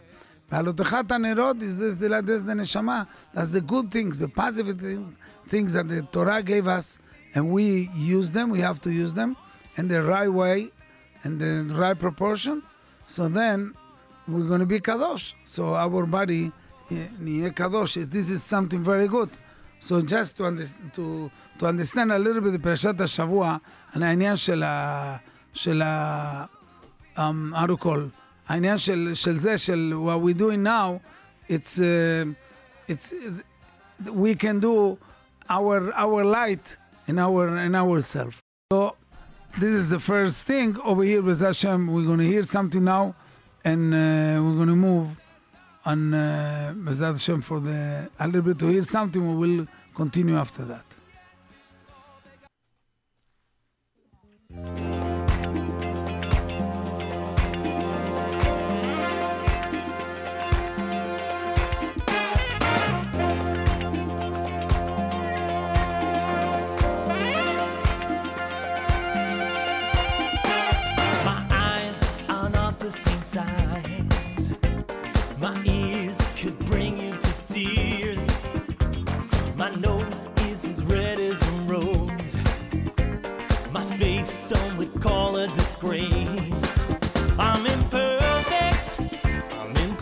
בעלותך 0.50 0.96
הנרות 1.08 1.62
is 1.62 1.78
this 1.78 1.96
the 1.96 2.08
light, 2.08 2.26
this 2.26 2.42
the 2.42 2.52
neshama. 2.52 3.06
That's 3.32 3.52
the 3.52 3.60
good 3.60 3.90
things, 3.90 4.18
the 4.18 4.28
positive 4.28 4.80
thing, 4.80 5.16
things 5.48 5.72
that 5.74 5.88
the 5.88 6.02
Torah 6.02 6.42
gave 6.42 6.66
us, 6.66 6.98
and 7.34 7.50
we 7.50 7.88
use 7.94 8.32
them. 8.32 8.50
We 8.50 8.60
have 8.60 8.80
to 8.80 8.90
use 8.90 9.14
them 9.14 9.36
in 9.76 9.86
the 9.86 10.02
right 10.02 10.32
way, 10.32 10.72
in 11.24 11.38
the 11.38 11.72
right 11.72 11.98
proportion. 11.98 12.62
So 13.06 13.28
then 13.28 13.74
we're 14.28 14.46
going 14.46 14.60
to 14.60 14.66
be 14.66 14.80
kadosh. 14.80 15.34
So 15.44 15.74
our 15.74 16.06
body 16.06 16.52
נהיה 16.90 17.50
kadosh. 17.50 18.10
This 18.10 18.30
is 18.30 18.42
something 18.42 18.82
very 18.82 19.08
good. 19.08 19.30
So 19.78 20.02
just 20.02 20.36
to, 20.36 20.46
under, 20.46 20.66
to, 20.94 21.30
to 21.58 21.66
understand 21.66 22.12
a 22.12 22.18
little 22.18 22.42
bit 22.42 22.60
פרשת 22.62 23.00
השבוע, 23.00 23.56
על 23.92 24.02
העניין 24.02 24.36
של 24.36 24.62
ה... 24.62 25.16
של 25.52 25.82
ה... 25.82 26.44
um, 27.16 27.52
how 27.54 27.66
to 27.66 27.76
call, 27.76 28.10
העניין 28.48 28.78
של, 28.78 29.10
של 29.14 29.38
זה, 29.38 29.58
של 29.58 29.92
what 29.94 30.20
we're 30.20 30.34
doing 30.34 30.62
now, 30.62 31.00
it's, 31.48 31.80
uh, 31.80 32.24
it's, 32.88 33.12
we 34.12 34.34
can 34.34 34.60
do 34.60 34.98
our, 35.48 35.92
our 35.94 36.24
light 36.24 36.76
in 37.06 37.18
our, 37.18 37.56
in 37.58 37.74
ourselves. 37.74 38.38
So 38.72 38.96
this 39.58 39.72
is 39.72 39.88
the 39.88 39.98
first 39.98 40.46
thing 40.46 40.76
over 40.84 41.02
here 41.02 41.22
with 41.22 41.40
Hashem. 41.40 41.92
We're 41.92 42.06
going 42.06 42.18
to 42.18 42.26
hear 42.26 42.44
something 42.44 42.84
now, 42.84 43.14
and 43.65 43.93
uh, 43.93 43.97
we're 44.43 44.53
going 44.53 44.67
to 44.67 44.75
move 44.75 45.07
on 45.85 46.13
uh, 46.13 46.73
Hashem 47.13 47.41
for 47.41 47.59
the 47.59 48.09
a 48.19 48.27
little 48.27 48.43
bit 48.43 48.59
to 48.59 48.67
hear 48.67 48.83
something. 48.83 49.21
We 49.39 49.47
will 49.57 49.67
continue 49.95 50.37
after 50.37 50.63
that. 50.65 50.85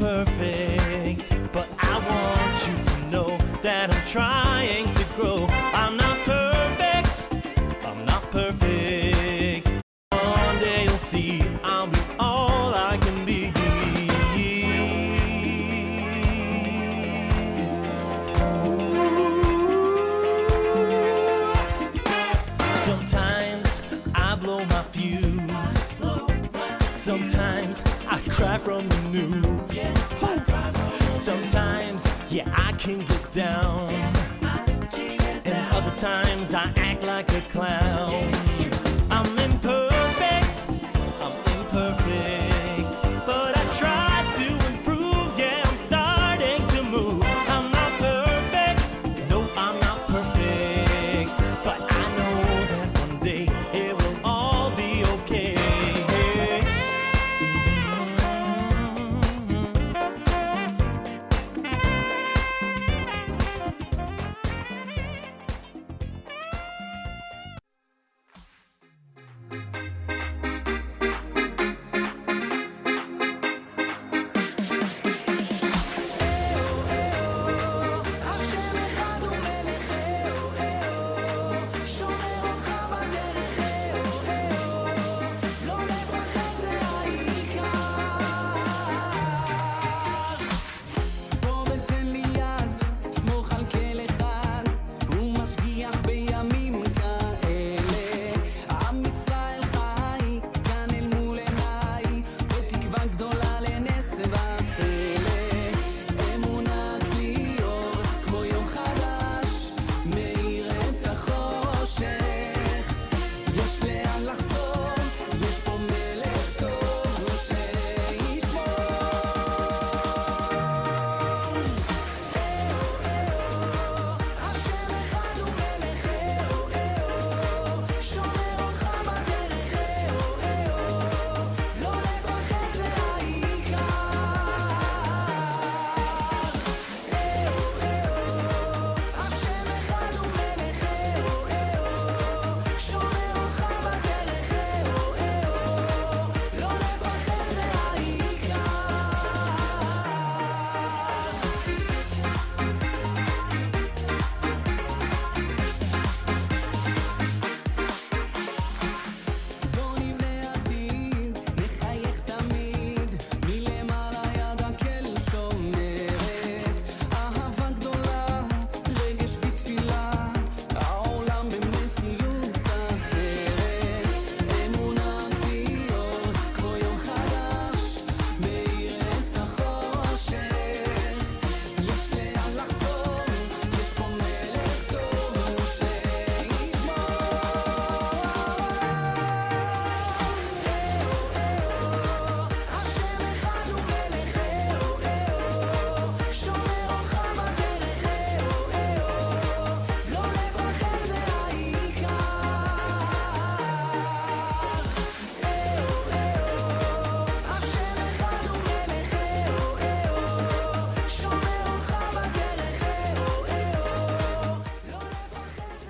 I'm 0.05 0.25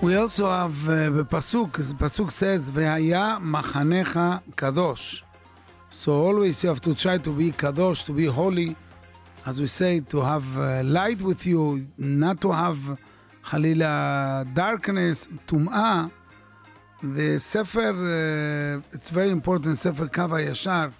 We 0.04 0.18
also 0.18 0.50
have 0.50 0.90
uh, 0.90 1.10
the 1.12 1.24
Pasuk. 1.24 1.78
The 1.78 1.94
Pasuk 1.94 2.30
says, 2.30 2.70
Vehaya 2.70 3.40
machanecha 3.40 4.42
kadosh. 4.52 5.22
So 5.92 6.12
always 6.26 6.62
you 6.62 6.68
have 6.68 6.82
to 6.82 6.94
try 6.94 7.20
to 7.20 7.30
be 7.30 7.54
kadosh, 7.54 8.04
to 8.08 8.12
be 8.12 8.26
holy. 8.26 8.76
As 9.46 9.62
we 9.62 9.68
say, 9.68 10.02
to 10.02 10.20
have 10.20 10.60
uh, 10.60 10.84
light 10.84 11.22
with 11.22 11.46
you, 11.46 11.88
not 11.98 12.42
to 12.42 12.52
have 12.52 12.78
halila 13.46 14.54
darkness, 14.54 15.30
tum'ah. 15.48 16.12
The 17.02 17.40
Sefer, 17.40 18.82
uh, 18.82 18.82
it's 18.92 19.10
very 19.10 19.30
important, 19.30 19.78
Sefer 19.78 20.08
Kav 20.08 20.32
HaYashar, 20.32 20.92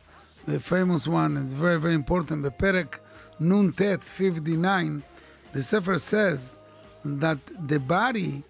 the 0.48 0.62
famous 0.62 1.10
one, 1.10 1.36
it's 1.36 1.52
very, 1.52 1.78
very 1.78 1.96
important. 1.96 2.44
The 2.44 2.52
Perek 2.52 3.00
Nun 3.38 3.74
Tet 3.74 4.02
59, 4.02 5.04
the 5.52 5.62
Sefer 5.62 5.98
says 5.98 6.56
that 7.04 7.40
the 7.68 7.80
body 7.82 8.44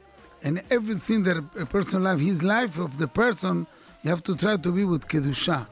and 0.43 0.61
everything 0.69 1.23
that 1.23 1.37
a 1.57 1.65
person 1.65 2.03
life, 2.03 2.19
his 2.19 2.43
life 2.43 2.77
of 2.77 2.97
the 2.97 3.07
person, 3.07 3.65
you 4.03 4.09
have 4.09 4.23
to 4.23 4.35
try 4.35 4.57
to 4.57 4.71
be 4.71 4.83
with 4.83 5.07
kedusha. 5.07 5.65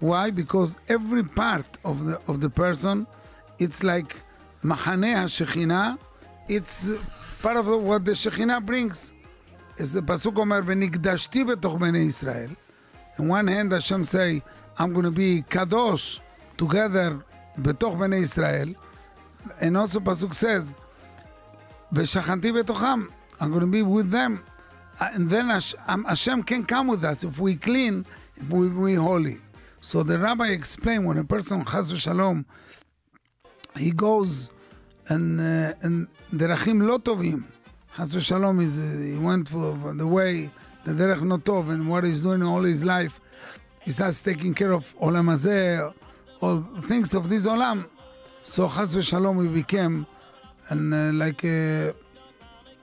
Why? 0.00 0.30
Because 0.30 0.76
every 0.88 1.22
part 1.22 1.66
of 1.84 2.04
the 2.04 2.20
of 2.26 2.40
the 2.40 2.50
person, 2.50 3.06
it's 3.58 3.82
like 3.82 4.16
mahane 4.62 5.14
hashechina. 5.14 5.98
It's 6.48 6.88
uh, 6.88 6.98
part 7.40 7.56
of 7.56 7.66
what 7.68 8.04
the 8.04 8.12
shechina 8.12 8.64
brings. 8.64 9.12
As 9.78 9.92
the 9.92 10.02
pasuk 10.02 10.36
omer, 10.38 10.62
"V'nigdashti 10.62 11.46
betoch 11.46 11.78
bnei 11.78 12.06
Israel." 12.06 12.50
On 13.18 13.28
one 13.28 13.46
hand, 13.46 13.72
Hashem 13.72 14.04
say, 14.04 14.42
"I'm 14.78 14.92
going 14.92 15.04
to 15.04 15.10
be 15.10 15.42
kadosh 15.42 16.20
together 16.56 17.22
betoch 17.60 17.96
bnei 17.96 18.22
Israel," 18.22 18.74
and 19.60 19.76
also 19.76 20.00
pasuk 20.00 20.34
says, 20.34 20.74
"V'shachanti 21.94 22.52
betocham." 22.52 23.12
I'm 23.40 23.50
going 23.50 23.60
to 23.60 23.66
be 23.66 23.82
with 23.82 24.10
them. 24.10 24.44
Uh, 24.98 25.10
and 25.12 25.28
then 25.28 25.50
um, 25.88 26.04
Hashem 26.04 26.42
can 26.44 26.64
come 26.64 26.86
with 26.86 27.04
us 27.04 27.22
if 27.22 27.38
we 27.38 27.56
clean, 27.56 28.06
if 28.36 28.48
we, 28.48 28.68
we 28.68 28.94
holy. 28.94 29.38
So 29.80 30.02
the 30.02 30.18
rabbi 30.18 30.48
explained 30.48 31.06
when 31.06 31.18
a 31.18 31.24
person 31.24 31.64
chas 31.64 31.92
Shalom, 31.98 32.46
he 33.76 33.90
goes 33.90 34.50
and 35.08 35.38
uh, 35.40 35.74
and 35.82 36.08
derachim 36.32 36.86
lo 36.86 36.98
tovim. 36.98 37.44
Chas 37.94 38.14
v'shalom 38.14 38.62
is 38.62 38.78
uh, 38.78 39.12
he 39.12 39.16
went 39.16 39.48
for 39.48 39.94
the 39.94 40.06
way 40.06 40.50
the 40.84 40.92
derech 40.92 41.22
not 41.22 41.40
tov 41.44 41.70
and 41.70 41.88
what 41.88 42.04
he's 42.04 42.22
doing 42.22 42.42
all 42.42 42.62
his 42.62 42.82
life. 42.82 43.20
He 43.82 43.90
starts 43.90 44.20
taking 44.20 44.54
care 44.54 44.72
of 44.72 44.92
olam 44.96 45.26
hazeh, 45.26 45.94
all 46.40 46.62
things 46.82 47.12
of 47.14 47.28
this 47.28 47.46
olam. 47.46 47.86
So 48.44 48.68
chas 48.68 48.96
Shalom 49.06 49.46
he 49.46 49.52
became 49.52 50.06
and 50.70 50.94
uh, 50.94 51.24
like. 51.24 51.44
Uh, 51.44 51.92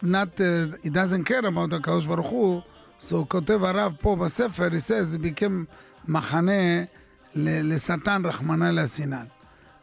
not 0.03 0.39
uh, 0.39 0.67
he 0.83 0.89
doesn't 0.89 1.23
care 1.23 1.39
about 1.45 1.69
the 1.69 1.79
Kadosh 1.79 2.07
Baruch 2.07 2.25
Hu. 2.25 2.63
So 2.99 3.25
Kotev 3.25 3.61
Arav 3.61 3.99
po 3.99 4.27
Sefer, 4.27 4.69
he 4.69 4.79
says 4.79 5.13
he 5.13 5.17
became 5.17 5.67
machane 6.07 6.87
le, 7.35 7.77
Satan 7.79 8.23
Rachmana 8.23 8.73
le 8.73 8.87
Sinan. 8.87 9.29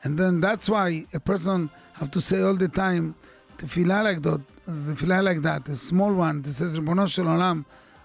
And 0.02 0.18
then 0.18 0.40
that's 0.40 0.68
why 0.68 1.06
a 1.12 1.20
person 1.20 1.70
have 1.94 2.10
to 2.12 2.20
say 2.20 2.40
all 2.40 2.56
the 2.56 2.68
time 2.68 3.14
tefillah 3.58 4.04
like 4.04 4.22
that, 4.22 4.40
tefillah 4.66 5.22
like 5.22 5.42
that, 5.42 5.68
a 5.68 5.76
small 5.76 6.12
one. 6.12 6.42
This 6.42 6.58
says 6.58 6.78
Rebono 6.78 7.10
Shel 7.10 7.26
Olam, 7.26 7.64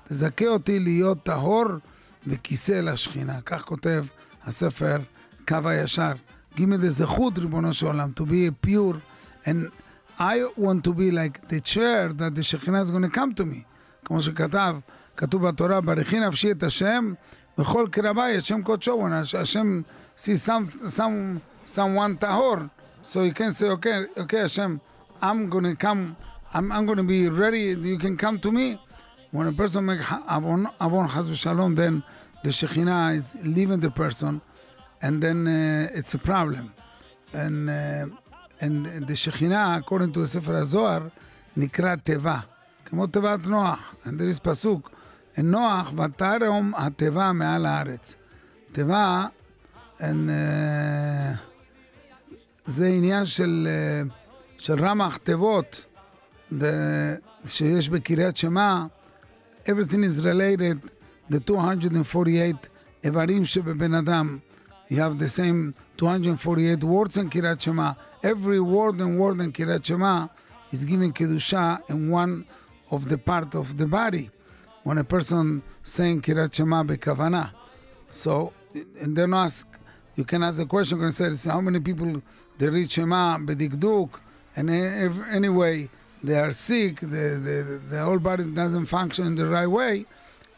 tezakeh 0.10 0.56
oti 0.56 0.80
liyot 0.80 1.23
tahor 1.23 1.82
vekiseh 2.28 2.84
lashchina. 2.84 3.43
Kach 3.43 3.62
kotev 3.62 4.10
haSefer 4.45 5.06
Kav 5.45 5.63
HaYashar. 5.63 6.19
Give 6.56 6.69
me 6.69 6.78
the 6.78 6.88
zechut 6.88 7.36
Rebono 7.36 7.73
Shel 7.73 7.89
Olam 7.89 8.15
to 8.15 8.25
be 8.25 8.51
pure 8.51 9.01
and 9.45 9.71
I 10.18 10.44
want 10.57 10.85
to 10.85 10.92
be 10.92 11.11
like 11.11 11.49
the 11.49 11.61
chair 11.61 12.12
that 12.12 12.35
the 12.35 12.42
Shekhinah 12.42 12.83
is 12.83 12.90
going 12.90 13.03
to 13.03 13.09
come 13.09 13.35
to 13.35 13.44
me. 13.44 13.64
כמו 14.05 14.20
שכתב, 14.20 14.77
כתוב 15.16 15.49
בתורה, 15.49 15.81
ברכי 15.81 16.20
נפשי 16.20 16.51
את 16.51 16.62
השם, 16.62 17.14
וכל 17.59 17.87
קרבי, 17.90 18.37
השם 18.37 18.62
קודשו, 18.62 19.07
when 19.07 19.37
השם 19.37 19.83
see 20.16 20.37
some, 20.37 20.70
some, 20.87 21.40
someone 21.66 22.16
טהור, 22.18 22.57
so 23.03 23.23
you 23.23 23.33
can 23.33 23.53
say, 23.53 23.66
okay, 23.68 24.05
okay, 24.16 24.40
Hashem, 24.40 24.81
I'm 25.23 25.49
going 25.49 25.64
to 25.64 25.77
come, 25.77 26.16
I'm, 26.53 26.70
I'm 26.73 26.87
going 26.87 26.99
to 26.99 27.03
be 27.03 27.29
ready, 27.29 27.77
you 27.90 27.99
can 27.99 28.16
come 28.16 28.38
to 28.40 28.53
me. 28.53 28.79
When 29.31 29.46
a 29.46 29.53
person 29.53 29.87
make 29.87 30.01
avon, 30.29 30.68
avon 30.81 31.09
chas 31.09 31.31
v'shalom, 31.31 31.77
then 31.77 32.03
the 32.42 32.51
Shekhinah 32.51 33.16
is 33.16 33.37
leaving 33.42 33.81
the 33.81 33.90
person, 33.90 34.40
and 35.01 35.23
then 35.23 35.46
uh, 35.46 35.88
it's 35.99 36.14
a 36.14 36.18
problem. 36.18 36.75
And 37.33 37.70
uh, 37.70 38.07
Shekhinah, 38.60 39.80
according 39.80 40.13
to 40.13 40.26
ספר 40.26 40.56
הזוהר, 40.56 41.08
נקרא 41.58 41.96
תיבה, 41.96 42.39
כמו 42.86 43.08
תיבת 43.08 43.48
נוח. 43.48 43.96
Is 44.06 44.39
פסוק, 44.41 44.89
נוח 45.38 45.94
ותרום 45.94 46.74
התיבה 46.78 47.32
מעל 47.32 47.65
הארץ. 47.65 48.15
תיבה, 48.72 49.26
uh, 50.00 50.04
זה 52.65 52.88
עניין 52.88 53.26
של, 53.26 53.68
uh, 54.08 54.13
של 54.58 54.86
רמ"ח 54.86 55.18
תיבות, 55.18 55.86
שיש 57.46 57.89
בקריית 57.89 58.38
שמע, 58.38 58.86
everything 59.65 60.04
is 60.04 60.22
related, 60.22 60.89
the 61.32 61.39
248 61.52 62.68
איברים 63.04 63.46
שבבן 63.46 63.94
אדם. 63.94 64.38
You 64.89 64.96
have 64.96 65.20
the 65.20 65.28
same 65.28 65.85
248 65.97 66.84
words 66.84 67.17
in 67.17 67.29
Kiryat 67.29 67.62
Shema. 67.62 67.93
Every 68.23 68.60
word 68.60 68.95
and 68.95 69.19
word 69.19 69.39
in 69.41 69.51
Kiryat 69.51 69.86
Shema 69.86 70.27
is 70.71 70.86
giving 70.86 71.13
Kedusha 71.13 71.81
in 71.89 72.10
one 72.10 72.45
of 72.91 73.10
the 73.10 73.17
part 73.17 73.55
of 73.55 73.77
the 73.77 73.88
body. 73.88 74.29
When 74.84 74.97
a 74.97 75.03
person 75.03 75.63
saying 75.84 76.21
Kiryat 76.21 76.53
Shema 76.53 76.84
bekavana. 76.84 77.51
So, 78.12 78.53
and 78.99 79.15
then 79.15 79.34
ask, 79.34 79.65
you 80.15 80.23
can 80.23 80.43
ask 80.43 80.58
the 80.58 80.65
question, 80.65 81.12
say, 81.12 81.49
how 81.49 81.62
many 81.62 81.79
people 81.79 82.21
they 82.58 82.69
read 82.69 82.91
Shema 82.91 83.38
bedikduk, 83.38 84.10
and 84.55 84.69
anyway, 84.69 85.89
they 86.23 86.38
are 86.38 86.53
sick, 86.53 87.01
the, 87.01 87.08
the, 87.08 87.81
the 87.89 88.01
whole 88.01 88.19
body 88.19 88.43
doesn't 88.45 88.86
function 88.86 89.27
in 89.27 89.36
the 89.36 89.45
right 89.45 89.67
way. 89.67 90.05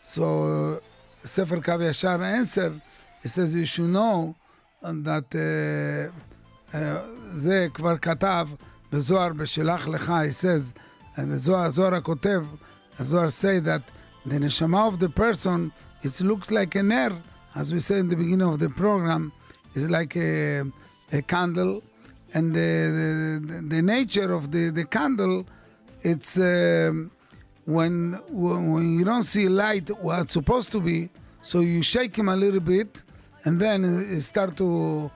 So, 0.04 0.76
uh, 0.76 0.80
Sefer 1.28 1.58
Kav 1.58 1.80
Yashar 1.80 2.22
answer, 2.22 2.80
he 3.22 3.28
says 3.28 3.56
you 3.56 3.66
should 3.66 3.90
know 3.90 4.36
that 4.83 5.35
uh, 5.35 6.75
uh, 6.75 6.79
זה 7.35 7.67
כבר 7.75 7.99
כתב 7.99 8.49
בזוהר 8.93 9.33
בשלח 9.33 9.89
לך, 9.89 10.09
he 10.09 10.33
says, 10.33 10.73
uh, 11.17 11.21
בזוהר, 11.21 11.65
הזוהר 11.65 11.95
הכותב, 11.95 12.45
הזוהר 12.99 13.29
say 13.29 13.61
that 13.61 13.83
the 14.27 14.39
neshama 14.39 14.89
of 14.89 14.99
the 14.99 15.09
person, 15.09 15.73
it 16.03 16.21
looks 16.21 16.51
like 16.51 16.75
a 16.75 16.83
ner, 16.83 17.13
as 17.55 17.73
we 17.73 17.81
said 17.81 17.99
in 17.99 18.09
the 18.09 18.17
beginning 18.17 18.49
of 18.49 18.59
the 18.59 18.69
program, 18.69 19.33
is 19.75 19.89
like 19.89 20.17
a, 20.17 20.63
a 21.13 21.23
candle, 21.23 21.83
and 22.35 22.55
the, 22.55 23.41
the, 23.47 23.63
the 23.69 23.83
nature 23.83 24.33
of 24.33 24.51
the, 24.53 24.71
the 24.71 24.85
candle, 24.85 25.47
it's 26.03 26.39
um, 26.39 27.11
when, 27.65 28.19
when 28.29 28.73
when 28.73 28.99
you 28.99 29.05
don't 29.05 29.23
see 29.23 29.49
light 29.49 29.89
what 30.01 30.21
it's 30.21 30.33
supposed 30.33 30.73
to 30.73 30.81
be, 30.81 31.09
so 31.43 31.61
you 31.61 31.83
shake 31.83 32.17
him 32.17 32.29
a 32.29 32.37
little 32.37 32.61
bit, 32.61 33.03
and 33.48 33.62
then 33.62 33.80
it 34.12 34.22
start 34.22 34.58
to 34.58 35.10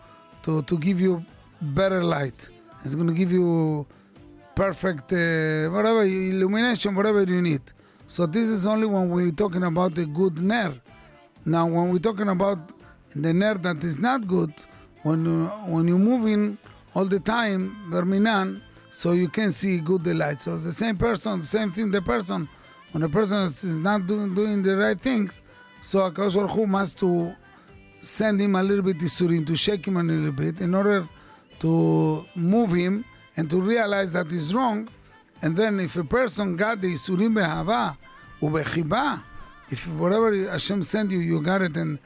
to 0.43 0.61
to 0.63 0.77
give 0.77 1.01
you 1.01 1.13
better 1.61 2.01
light. 2.01 2.39
It's 2.85 2.95
going 2.95 3.07
to 3.07 3.13
give 3.13 3.31
you 3.31 3.85
perfect 4.55 5.11
uh, 5.11 5.69
whatever 5.75 6.03
illumination, 6.03 6.95
whatever 6.95 7.23
you 7.23 7.41
need. 7.41 7.61
So 8.07 8.25
this 8.25 8.47
is 8.47 8.65
only 8.65 8.87
when 8.87 9.09
we're 9.09 9.31
talking 9.43 9.63
about 9.63 9.97
a 9.97 10.05
good 10.05 10.39
ner. 10.39 10.73
Now, 11.45 11.65
when 11.67 11.89
we're 11.91 11.99
talking 12.09 12.29
about 12.29 12.59
the 13.13 13.33
ner 13.33 13.55
that 13.55 13.83
is 13.83 13.99
not 13.99 14.25
good, 14.27 14.53
when 15.03 15.19
uh, 15.27 15.49
when 15.73 15.89
you're 15.89 16.05
moving 16.11 16.57
all 16.95 17.05
the 17.05 17.19
time, 17.19 17.61
berminan, 17.91 18.61
so 18.93 19.11
you 19.11 19.27
can 19.27 19.51
see 19.51 19.79
good 19.79 20.05
the 20.05 20.13
light. 20.13 20.41
So 20.41 20.55
the 20.57 20.71
same 20.71 20.95
person, 20.95 21.41
same 21.41 21.71
thing. 21.73 21.91
The 21.91 22.01
person, 22.01 22.47
when 22.93 23.03
a 23.03 23.09
person 23.09 23.39
is 23.43 23.79
not 23.81 24.07
doing 24.07 24.33
doing 24.33 24.63
the 24.63 24.77
right 24.77 24.99
things, 24.99 25.41
so 25.81 26.09
Akash 26.09 26.49
Hu 26.49 26.65
must 26.65 26.97
to 26.99 27.35
send 28.01 28.41
him 28.41 28.55
a 28.55 28.63
little 28.63 28.83
bit 28.83 28.97
isurim 28.97 29.45
to 29.47 29.55
shake 29.55 29.87
him 29.87 29.97
a 29.97 30.03
little 30.03 30.31
bit 30.31 30.59
in 30.59 30.73
order 30.73 31.07
to 31.59 32.25
move 32.35 32.71
him 32.71 33.05
and 33.37 33.49
to 33.49 33.61
realize 33.61 34.11
that 34.11 34.29
he's 34.29 34.53
wrong. 34.53 34.89
And 35.41 35.55
then 35.55 35.79
if 35.79 35.95
a 35.95 36.03
person 36.03 36.55
got 36.55 36.81
the 36.81 36.93
isurim 36.93 37.35
behava 37.35 37.97
ubechiba, 38.41 39.23
if 39.69 39.87
whatever 39.87 40.35
Hashem 40.49 40.83
sent 40.83 41.11
you, 41.11 41.19
you 41.19 41.41
got 41.41 41.61
it 41.61 41.77
and 41.77 41.99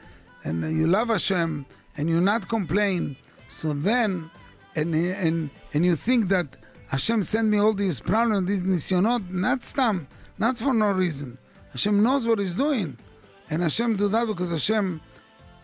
and 0.44 0.62
you 0.78 0.86
love 0.86 1.08
Hashem 1.08 1.66
and 1.96 2.08
you 2.08 2.20
not 2.20 2.48
complain, 2.48 3.16
so 3.48 3.72
then 3.72 4.30
and 4.76 4.94
and 4.94 5.50
and 5.74 5.84
you 5.84 5.96
think 5.96 6.28
that 6.28 6.46
Hashem 6.88 7.24
sent 7.24 7.48
me 7.48 7.58
all 7.58 7.74
these 7.74 8.00
problems, 8.00 8.38
and 8.38 8.48
these 8.48 8.60
nisyonot, 8.62 9.30
not 9.30 9.64
stam, 9.64 10.06
not 10.38 10.56
for 10.56 10.72
no 10.72 10.90
reason. 10.90 11.36
Hashem 11.72 12.02
knows 12.02 12.26
what 12.26 12.38
He's 12.38 12.54
doing, 12.54 12.96
and 13.50 13.62
Hashem 13.62 13.96
do 13.96 14.08
that 14.08 14.26
because 14.26 14.50
Hashem 14.50 15.00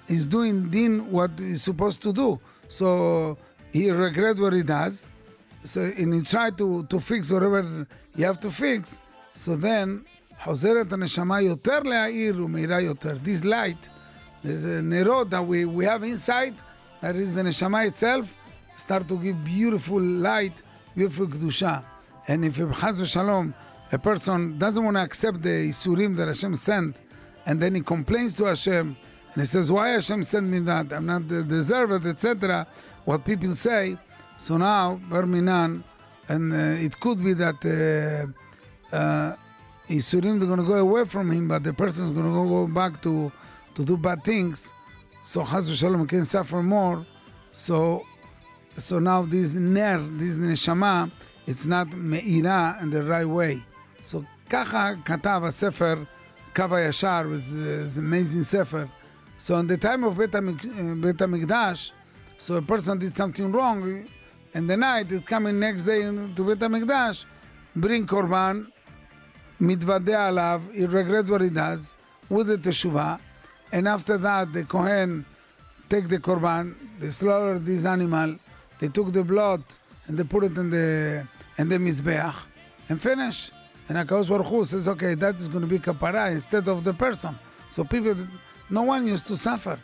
is 0.07 0.27
doing 0.27 0.69
din 0.69 1.11
what 1.11 1.31
he's 1.37 1.63
supposed 1.63 2.01
to 2.03 2.13
do. 2.13 2.39
So 2.67 3.37
he 3.71 3.91
regret 3.91 4.37
what 4.37 4.53
he 4.53 4.63
does. 4.63 5.05
So 5.63 5.81
and 5.81 6.13
he 6.13 6.21
try 6.21 6.51
to, 6.51 6.85
to 6.85 6.99
fix 6.99 7.31
whatever 7.31 7.87
you 8.15 8.25
have 8.25 8.39
to 8.41 8.51
fix. 8.51 8.99
so 9.33 9.55
then 9.55 10.03
חוזרת 10.43 10.93
הנשמה 10.93 11.41
יותר 11.41 11.79
להאיר 11.79 12.45
ומאירה 12.45 12.81
יותר. 12.81 13.17
This 13.23 13.43
light, 13.43 13.89
there's 14.43 14.65
a 14.65 14.81
נרות 14.81 15.29
that 15.29 15.45
we, 15.45 15.65
we 15.65 15.85
have 15.85 16.03
inside, 16.03 16.53
that 17.01 17.15
is 17.15 17.33
the 17.33 17.43
נשמה 17.43 17.87
itself, 17.87 18.25
start 18.75 19.07
to 19.07 19.17
give 19.17 19.43
beautiful 19.43 20.01
light, 20.01 20.61
beautiful 20.95 21.27
קדושה. 21.27 21.79
And 22.27 22.45
if 22.45 22.59
חס 22.71 22.99
ושלום, 22.99 23.53
a 23.91 23.97
person 23.97 24.57
doesn't 24.57 24.83
want 24.83 24.97
to 24.97 25.01
accept 25.01 25.41
the 25.41 25.69
isurim 25.69 26.15
that 26.17 26.27
Hashem 26.27 26.55
sent, 26.55 26.97
and 27.45 27.59
then 27.61 27.75
he 27.75 27.81
complains 27.81 28.33
to 28.35 28.45
Hashem, 28.45 28.95
and 29.33 29.43
he 29.43 29.45
says, 29.45 29.71
why 29.71 29.89
Hashem 29.89 30.23
sent 30.23 30.47
me 30.47 30.59
that? 30.59 30.91
I'm 30.91 31.05
not 31.05 31.27
deserved, 31.27 32.07
etc. 32.07 32.65
What 33.05 33.23
people 33.23 33.53
say. 33.55 33.97
So 34.39 34.57
now, 34.57 34.99
Barminan, 35.09 35.83
and 36.27 36.53
uh, 36.53 36.85
it 36.85 36.99
could 36.99 37.23
be 37.23 37.33
that 37.33 38.33
uh, 38.91 38.95
uh, 38.95 39.35
Isurim 39.89 40.41
are 40.41 40.45
going 40.45 40.59
to 40.59 40.65
go 40.65 40.73
away 40.73 41.05
from 41.05 41.31
him, 41.31 41.47
but 41.47 41.63
the 41.63 41.73
person 41.73 42.05
is 42.05 42.11
going 42.11 42.25
to 42.25 42.49
go 42.49 42.67
back 42.67 43.01
to, 43.03 43.31
to 43.75 43.85
do 43.85 43.95
bad 43.95 44.23
things. 44.23 44.71
So 45.23 45.43
Chaz 45.43 45.73
Shalom 45.75 46.07
can 46.07 46.25
suffer 46.25 46.61
more. 46.63 47.05
So, 47.51 48.03
so 48.77 48.99
now 48.99 49.23
this 49.23 49.53
ner, 49.53 49.99
this 49.99 50.33
neshama, 50.33 51.11
it's 51.45 51.65
not 51.65 51.93
me'ira 51.93 52.77
in 52.81 52.89
the 52.89 53.03
right 53.03 53.27
way. 53.27 53.61
So 54.03 54.23
ככה 54.49 54.91
כתב 55.05 55.41
הספר 55.45 56.03
קו 56.55 56.65
הישר, 56.71 57.27
זה 57.37 58.01
amazing 58.01 58.43
ספר. 58.43 58.85
So 59.42 59.56
in 59.56 59.66
the 59.66 59.76
time 59.76 60.04
of 60.04 60.16
Bet 60.16 60.36
uh, 60.36 60.40
Hamikdash, 60.40 61.90
so 62.38 62.54
a 62.54 62.62
person 62.62 62.96
did 62.96 63.12
something 63.12 63.50
wrong, 63.50 64.08
and 64.54 64.70
the 64.70 64.76
night 64.76 65.10
it 65.10 65.26
coming 65.26 65.58
next 65.58 65.82
day 65.82 66.02
to 66.02 66.44
Bet 66.44 66.60
Hamikdash, 66.60 67.24
bring 67.74 68.06
korban, 68.06 68.70
mitvadeh 69.60 70.30
alav, 70.30 70.72
he 70.72 70.84
regrets 70.84 71.28
what 71.28 71.40
he 71.40 71.48
does 71.48 71.90
with 72.28 72.46
the 72.46 72.56
teshuvah, 72.56 73.18
and 73.72 73.88
after 73.88 74.16
that 74.16 74.52
the 74.52 74.62
kohen 74.62 75.24
take 75.88 76.08
the 76.08 76.18
korban, 76.18 76.76
they 77.00 77.10
slaughter 77.10 77.58
this 77.58 77.84
animal, 77.84 78.36
they 78.78 78.86
took 78.86 79.12
the 79.12 79.24
blood 79.24 79.64
and 80.06 80.16
they 80.16 80.22
put 80.22 80.44
it 80.44 80.56
in 80.56 80.70
the 80.70 81.26
in 81.58 81.68
the 81.68 81.78
mizbeach 81.78 82.36
and 82.88 83.02
finish. 83.02 83.50
And 83.88 83.98
Hakadosh 83.98 84.28
Baruch 84.28 84.46
Hu 84.46 84.64
says, 84.64 84.86
okay, 84.86 85.14
that 85.14 85.34
is 85.40 85.48
going 85.48 85.62
to 85.62 85.66
be 85.66 85.80
kapara 85.80 86.30
instead 86.30 86.68
of 86.68 86.84
the 86.84 86.94
person. 86.94 87.36
So 87.70 87.82
people 87.82 88.14
no 88.70 88.82
one 88.82 89.06
used 89.06 89.26
to 89.26 89.36
suffer. 89.36 89.78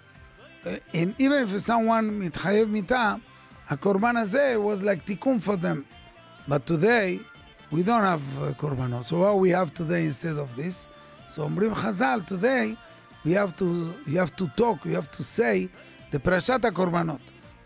Uh, 0.64 0.77
and 0.93 1.14
even 1.19 1.45
if 1.45 1.61
someone 1.61 2.21
mitchayev 2.21 2.69
mita, 2.69 3.21
a 3.71 3.77
korban 3.77 4.17
azeh 4.23 4.61
was 4.61 4.83
like 4.83 5.07
tikkun 5.07 5.41
for 5.41 5.57
them. 5.57 5.87
But 6.47 6.67
today, 6.67 7.21
we 7.71 7.83
don't 7.83 8.03
have 8.03 8.23
uh, 8.38 8.53
korbanot. 8.53 9.05
So 9.05 9.19
what 9.19 9.38
we 9.38 9.51
have 9.51 9.75
today 9.75 10.05
instead 10.05 10.37
of 10.37 10.55
this? 10.57 10.87
So 11.29 11.47
Omrim 11.47 11.75
Chazal 11.75 12.27
today, 12.27 12.77
we 13.25 13.33
have 13.33 13.55
to 13.57 13.95
you 14.07 14.19
have 14.19 14.35
to 14.37 14.49
talk, 14.57 14.85
you 14.85 14.95
have 14.95 15.11
to 15.12 15.23
say 15.23 15.69
the 16.11 16.19
parashat 16.19 16.61
korbanot. 16.73 17.21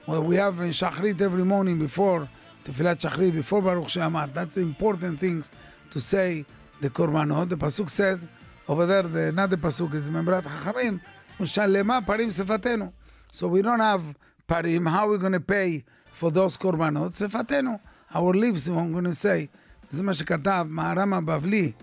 Well, 0.06 0.22
we 0.22 0.36
have 0.36 0.58
in 0.60 0.70
shachrit 0.70 1.20
every 1.20 1.44
morning 1.44 1.78
before 1.78 2.28
tefillat 2.64 3.00
shachrit 3.00 3.32
before 3.32 3.62
Baruch 3.62 3.86
sheamar. 3.86 4.32
That's 4.34 4.56
important 4.56 5.20
things 5.20 5.52
to 5.90 6.00
say 6.00 6.44
the 6.80 6.90
korbanot. 6.90 7.48
The 7.48 7.56
pasuk 7.56 7.88
says 7.88 8.26
over 8.67 8.85
there, 8.85 9.03
the, 9.03 9.31
not 9.31 9.49
the 9.49 9.57
pasuk, 9.57 9.93
is 9.93 10.07
membrat 10.09 10.43
chachamim, 10.43 10.99
ושלמה 11.39 12.05
parim 12.05 12.29
sefatenu. 12.29 12.91
So 13.31 13.47
we 13.47 13.61
don't 13.61 13.79
have 13.79 14.01
parim. 14.47 14.89
How 14.89 15.07
are 15.07 15.11
we 15.11 15.17
going 15.17 15.33
to 15.33 15.39
pay 15.39 15.83
for 16.11 16.31
those 16.31 16.57
korbanot? 16.57 17.11
sefatenu. 17.11 17.79
Our 18.13 18.33
lives, 18.33 18.67
I'm 18.67 18.91
going 18.91 19.05
to 19.05 19.15
say. 19.15 19.49
זה 19.89 20.03
מה 20.03 20.13
שכתב 20.13 20.65
מהר"ם 20.69 21.13
הבבלי. 21.13 21.73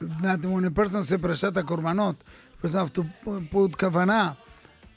That 0.00 0.44
when 0.44 0.64
a 0.64 0.70
person 0.70 1.02
say 1.02 1.18
פרשת 1.18 1.56
הקורבנות, 1.56 2.24
person 2.60 2.78
have 2.78 2.92
to 2.92 3.04
put 3.50 3.78
כוונה 3.78 4.34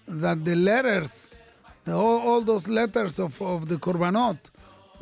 that 0.08 0.46
the 0.46 0.56
letters, 0.56 1.30
the, 1.84 1.94
all, 1.94 2.20
all 2.20 2.42
those 2.42 2.68
letters 2.68 3.20
of, 3.20 3.42
of 3.42 3.68
the 3.68 3.76
korbanot, 3.76 4.38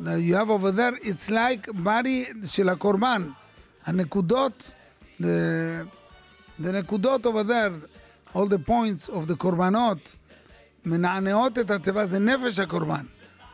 that 0.00 0.20
you 0.20 0.34
have 0.34 0.50
over 0.50 0.72
there, 0.72 0.98
it's 1.02 1.30
like 1.30 1.68
body 1.72 2.26
של 2.46 2.68
הקורבן. 2.68 3.30
הנקודות, 3.86 4.72
the, 5.20 5.86
the 6.58 6.72
נקודות 6.72 7.26
over 7.26 7.44
there, 7.44 7.72
all 8.34 8.46
the 8.46 8.58
points 8.58 9.08
of 9.08 9.26
the 9.26 9.34
קורבנות, 9.36 10.12
מנענעות 10.84 11.58
את 11.58 11.70
התיבה, 11.70 12.06
זה 12.06 12.18
נפש 12.18 12.58
הקורבן. 12.58 13.06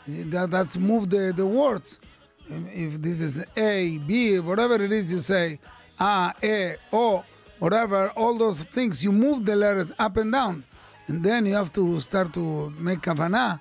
That, 0.07 0.51
that's 0.51 0.77
move 0.77 1.11
the, 1.11 1.33
the 1.37 1.47
words. 1.47 2.01
If 2.49 3.01
this 3.01 3.21
is 3.21 3.45
A, 3.57 3.99
B, 3.99 4.40
whatever 4.40 4.75
it 4.75 4.92
is 4.92 5.12
you 5.12 5.21
say, 5.21 5.59
A, 6.01 6.33
E, 6.42 6.75
O, 6.92 7.25
whatever, 7.59 8.11
all 8.11 8.37
those 8.37 8.64
things, 8.64 9.05
you 9.05 9.12
move 9.12 9.47
the 9.47 9.55
letters 9.55 9.92
up 9.99 10.16
and 10.16 10.33
down. 10.33 10.64
And 11.07 11.23
then 11.23 11.47
you 11.47 11.55
have 11.55 11.73
to 11.75 12.01
start 12.01 12.33
to 12.35 12.73
make 12.79 13.03
כוונה 13.03 13.57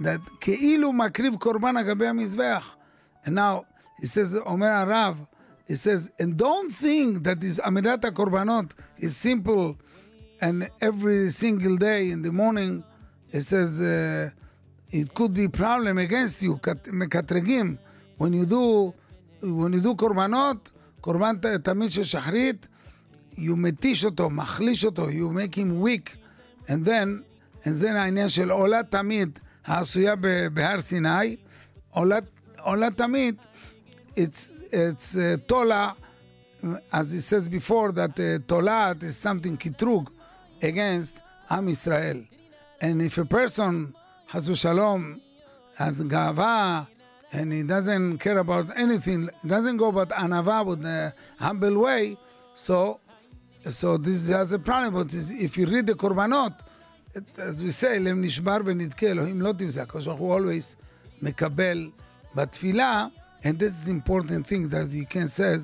that 0.00 0.20
כאילו 0.40 0.92
מקריב 0.92 1.36
קורבן 1.36 1.76
על 1.76 1.84
גבי 1.84 2.06
המזבח. 2.06 2.76
And 3.24 3.30
now, 3.30 3.64
he 4.00 4.06
says, 4.06 4.34
אומר 4.34 4.66
הרב, 4.66 5.24
he 5.66 5.74
says, 5.74 6.10
and 6.18 6.36
don't 6.36 6.72
think 6.72 7.24
that 7.24 7.40
this 7.40 7.58
אמירת 7.60 8.04
הקורבנות 8.04 8.72
is 8.98 9.16
simple 9.16 9.76
and 10.40 10.68
every 10.80 11.30
single 11.30 11.76
day 11.76 12.10
in 12.10 12.22
the 12.22 12.32
morning, 12.32 12.84
he 13.32 13.40
says, 13.40 13.80
uh, 13.80 14.30
it 14.92 15.14
could 15.14 15.34
be 15.34 15.48
problem 15.48 15.98
against 15.98 16.42
you, 16.42 16.58
מקטרגים. 16.86 17.76
When 18.18 18.32
you 18.32 18.46
do, 18.46 18.94
when 19.42 19.72
you 19.72 19.80
do 19.80 19.94
קורבנות, 19.94 20.70
קורבן 21.00 21.36
תמיד 21.62 21.90
של 21.90 22.04
שחרית, 22.04 22.68
you 23.36 23.56
מתיש 23.56 24.04
אותו, 24.04 24.30
מחליש 24.30 24.84
אותו, 24.84 25.08
you 25.10 25.30
make 25.30 25.54
him 25.54 25.80
weak, 25.80 26.16
and 26.68 26.84
then, 26.84 27.22
and 27.64 27.80
then 27.82 27.96
העניין 27.96 28.28
של 28.28 28.50
עולה 28.50 28.82
תמיד 28.82 29.38
העשויה 29.66 30.14
בהר 30.52 30.80
סיני, 30.80 31.36
עולה, 31.90 32.18
עולה 32.60 32.90
תמיד, 32.90 33.34
it's, 34.16 34.50
it's 34.72 35.16
uh, 35.16 35.36
תולה, 35.46 35.92
as 36.92 37.14
it 37.14 37.22
says 37.22 37.48
before, 37.48 37.92
that 37.92 38.18
uh, 38.18 38.38
תולעת 38.46 39.02
is 39.02 39.16
something 39.16 39.56
קטרוג 39.56 40.10
against 40.60 41.20
עם 41.50 41.68
ישראל. 41.68 42.24
And 42.80 43.02
if 43.02 43.18
a 43.18 43.24
person, 43.24 43.92
חס 44.30 44.48
ושלום, 44.48 45.18
has 45.76 46.02
גאווה, 46.02 46.84
and 47.32 47.52
he 47.52 47.62
doesn't 47.62 48.18
care 48.18 48.38
about 48.38 48.76
anything, 48.76 49.28
doesn't 49.46 49.76
go 49.76 49.88
about 49.88 50.10
anava 50.10 50.64
with 50.64 50.82
the 50.82 51.12
humble 51.38 51.78
way, 51.78 52.16
so 52.54 53.00
so 53.68 53.96
this 53.96 54.28
has 54.28 54.52
a 54.52 54.58
problem. 54.58 54.94
But 54.94 55.12
if 55.46 55.56
you 55.56 55.66
read 55.66 55.86
the 55.86 55.94
korbanot, 55.94 56.54
as 57.38 57.62
we 57.62 57.70
say, 57.70 57.98
לב 57.98 58.16
נשבר 58.16 58.56
ונדכה, 58.64 59.06
אלוהים 59.06 59.42
לא 59.42 59.52
תמסה, 59.52 59.82
הקדוש 59.82 60.06
ברוך 60.06 60.20
הוא 60.20 60.38
always 60.38 60.76
מקבל 61.22 61.90
בתפילה, 62.34 63.06
and 63.43 63.57
this 63.57 63.81
is 63.81 63.87
important 63.87 64.45
thing 64.47 64.69
that 64.69 64.89
you 64.89 65.05
can 65.05 65.27
say 65.27 65.59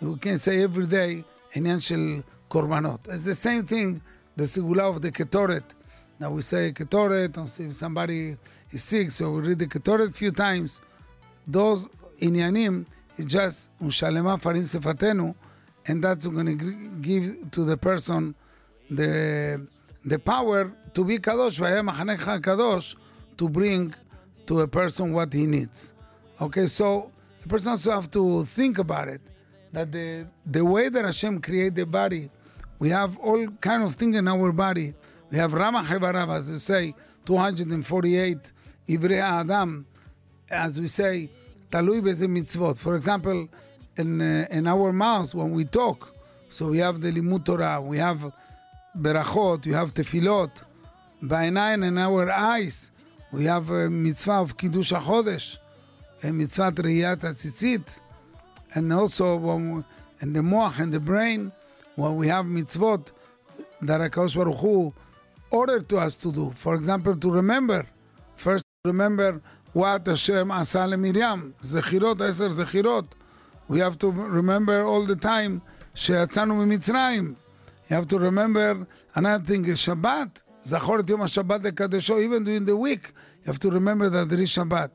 you 0.00 0.16
can 0.16 0.38
say 0.38 0.62
every 0.62 0.86
day 0.86 1.24
financial 1.50 2.22
korbanot. 2.50 3.00
It's 3.08 3.24
the 3.24 3.34
same 3.34 3.66
thing 3.66 4.00
the 4.36 4.44
segula 4.44 4.90
of 4.90 5.02
the 5.02 5.10
ketoret. 5.10 5.64
Now 6.20 6.30
we 6.30 6.42
say 6.42 6.72
ketoret 6.72 7.60
if 7.60 7.74
somebody 7.74 8.36
is 8.70 8.84
sick 8.84 9.10
so 9.10 9.30
we 9.32 9.40
read 9.40 9.58
the 9.58 9.66
ketoret 9.66 10.14
few 10.14 10.30
times. 10.30 10.80
Those 11.46 11.88
inyanim 12.20 12.86
is 13.16 13.26
just 13.26 13.70
unshalema 13.80 14.40
farin 14.40 14.62
sefatenu 14.62 15.34
and 15.86 16.04
that's 16.04 16.26
going 16.26 16.58
to 16.58 16.90
give 17.00 17.50
to 17.50 17.64
the 17.64 17.76
person 17.76 18.34
the 18.90 19.66
the 20.04 20.18
power 20.18 20.72
to 20.94 21.04
be 21.04 21.18
kadosh, 21.18 21.58
kadosh 21.58 22.94
to 23.36 23.48
bring 23.48 23.94
to 24.46 24.60
a 24.60 24.68
person 24.68 25.12
what 25.12 25.32
he 25.32 25.46
needs. 25.46 25.92
Okay, 26.40 26.68
so 26.68 27.10
the 27.42 27.48
person 27.48 27.72
also 27.72 27.90
have 27.90 28.10
to 28.12 28.44
think 28.44 28.78
about 28.78 29.08
it 29.08 29.20
that 29.72 29.90
the 29.90 30.26
the 30.46 30.64
way 30.64 30.88
that 30.88 31.04
Hashem 31.04 31.40
created 31.40 31.74
the 31.74 31.86
body, 31.86 32.30
we 32.78 32.90
have 32.90 33.18
all 33.18 33.46
kind 33.60 33.82
of 33.82 33.96
things 33.96 34.16
in 34.16 34.28
our 34.28 34.52
body. 34.52 34.94
We 35.30 35.38
have 35.38 35.52
Rama 35.52 35.82
Hevarav, 35.82 36.34
as 36.36 36.50
they 36.50 36.58
say, 36.58 36.94
248 37.26 38.52
Ivrei 38.88 39.20
Adam, 39.20 39.84
as 40.48 40.80
we 40.80 40.86
say, 40.86 41.28
Talui 41.70 42.00
Beze 42.00 42.26
Mitzvot. 42.26 42.78
For 42.78 42.94
example, 42.94 43.48
in, 43.96 44.20
uh, 44.20 44.46
in 44.50 44.66
our 44.66 44.92
mouth, 44.92 45.34
when 45.34 45.50
we 45.50 45.64
talk, 45.64 46.14
so 46.50 46.68
we 46.68 46.78
have 46.78 47.00
the 47.00 47.10
Limut 47.12 47.44
Torah, 47.44 47.80
we 47.82 47.98
have 47.98 48.32
Berachot, 48.96 49.66
we 49.66 49.72
have 49.72 49.92
Tefilot. 49.92 50.52
By 51.20 51.50
nine 51.50 51.82
in 51.82 51.98
our 51.98 52.30
eyes, 52.30 52.90
we 53.32 53.44
have 53.44 53.68
a 53.70 53.90
mitzvah 53.90 54.34
of 54.34 54.56
Kiddush 54.56 54.92
HaChodesh 54.92 55.58
החודש, 56.19 56.31
מצוות 56.33 56.79
ראיית 56.79 57.23
הציצית, 57.23 57.99
and 58.71 58.91
also 58.91 59.37
when 59.37 59.71
we, 59.75 59.83
in 60.23 60.33
the 60.33 60.41
מוח 60.41 60.79
and 60.79 60.93
the 60.93 60.99
brain, 60.99 61.51
when 61.95 62.15
we 62.17 62.27
have 62.27 62.45
מצוות 62.45 63.11
that 63.81 64.01
הקדוש 64.01 64.35
ברוך 64.35 64.59
הוא 64.59 64.91
ordered 65.51 65.89
to 65.89 65.97
us 65.97 66.15
to 66.15 66.31
do. 66.31 66.51
For 66.55 66.75
example, 66.75 67.15
to 67.15 67.31
remember, 67.31 67.85
first 68.37 68.65
remember 68.85 69.41
what 69.73 70.07
Hashem 70.07 70.51
עשה 70.51 70.87
למרים, 70.87 71.51
זכירות, 71.61 72.21
עשר 72.21 72.49
זכירות. 72.49 73.15
we 73.69 73.79
have 73.79 73.97
to 73.97 74.11
remember 74.11 74.83
all 74.83 75.05
the 75.05 75.15
time 75.15 75.61
שיצאנו 75.95 76.55
ממצרים. 76.55 77.35
You 77.89 77.95
have 77.95 78.07
to 78.07 78.17
remember 78.17 78.87
another 79.15 79.43
thing 79.45 79.65
is 79.65 79.79
Shabbat. 79.79 80.41
זכור 80.63 80.99
את 80.99 81.09
יום 81.09 81.21
השבת 81.21 81.63
לקדשו, 81.63 82.17
even 82.17 82.43
during 82.43 82.65
the 82.65 82.75
week. 82.75 83.11
You 83.45 83.51
have 83.51 83.59
to 83.59 83.69
remember 83.69 84.09
that 84.09 84.29
there 84.29 84.41
is 84.41 84.49
Shabbat. 84.49 84.89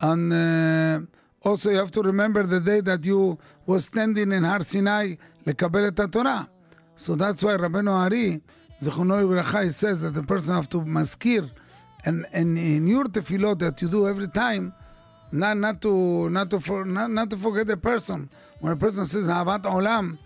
And 0.00 0.32
uh, 0.32 1.48
also 1.48 1.70
you 1.70 1.76
have 1.76 1.90
to 1.92 2.02
remember 2.02 2.42
the 2.42 2.60
day 2.60 2.80
that 2.80 3.04
you 3.04 3.38
was 3.66 3.84
standing 3.84 4.32
in 4.32 4.44
Har 4.44 4.62
Sinai 4.64 5.16
לקבל 5.46 5.88
את 5.88 6.00
התורה. 6.00 6.44
So 6.96 7.14
that's 7.14 7.42
why 7.42 7.56
רבנו 7.58 7.90
הארי, 7.90 8.38
זכרונו 8.80 9.20
לברכה, 9.20 9.62
he 9.62 9.70
says 9.70 10.00
that 10.00 10.14
the 10.14 10.22
person 10.22 10.54
have 10.54 10.68
to 10.68 10.80
מזכיר, 10.80 11.50
and, 12.04 12.26
and 12.32 12.58
in 12.58 12.86
your 12.86 13.04
tefillot 13.04 13.58
that 13.58 13.80
you 13.80 13.88
do 13.88 14.08
every 14.08 14.28
time, 14.28 14.72
not, 15.30 15.56
not, 15.56 15.80
to, 15.80 16.28
not, 16.30 16.50
to, 16.50 16.60
for, 16.60 16.84
not, 16.84 17.10
not 17.10 17.30
to 17.30 17.36
forget 17.36 17.66
the 17.66 17.76
person. 17.76 18.28
When 18.60 18.72
a 18.72 18.76
person 18.76 19.06
says 19.06 19.28
אהבת 19.28 19.66
עולם, 19.66 20.16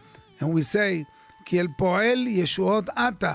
and 0.40 0.52
we 0.52 0.62
say, 0.62 1.04
כי 1.44 1.60
אל 1.60 1.68
פועל 1.78 2.26
ישועות 2.26 2.90
אתה, 2.90 3.32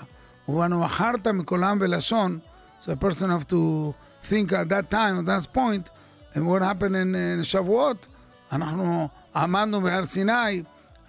ובנו 0.48 0.80
מכרת 0.80 1.28
מכל 1.28 1.64
עם 1.64 1.78
ולשון, 1.82 2.40
so 2.80 2.92
a 2.92 2.96
person 2.96 3.30
have 3.30 3.48
to 3.48 3.94
think 4.24 4.52
at 4.52 4.70
that 4.70 4.90
time, 4.90 5.20
at 5.20 5.26
that 5.26 5.54
point, 5.54 5.90
and 6.37 6.47
what 6.47 6.63
happened 6.63 6.97
in, 6.97 7.43
שבועות, 7.43 8.07
אנחנו 8.53 9.09
עמדנו 9.37 9.81
בהר 9.81 10.05
סיני, 10.05 10.63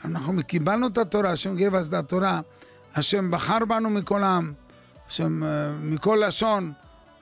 אנחנו 0.06 0.44
קיבלנו 0.44 0.88
את 0.88 0.98
התורה, 0.98 1.32
השם 1.32 1.58
gave 1.58 1.74
us 1.74 1.88
את 1.90 1.94
התורה, 1.94 2.42
השם 2.96 3.32
בחר 3.32 3.66
בנו 3.68 3.90
מכל 3.90 4.24
עם, 4.24 4.54
השם 5.08 5.44
uh, 5.44 5.46
מכל 5.82 6.24
לשון, 6.28 6.74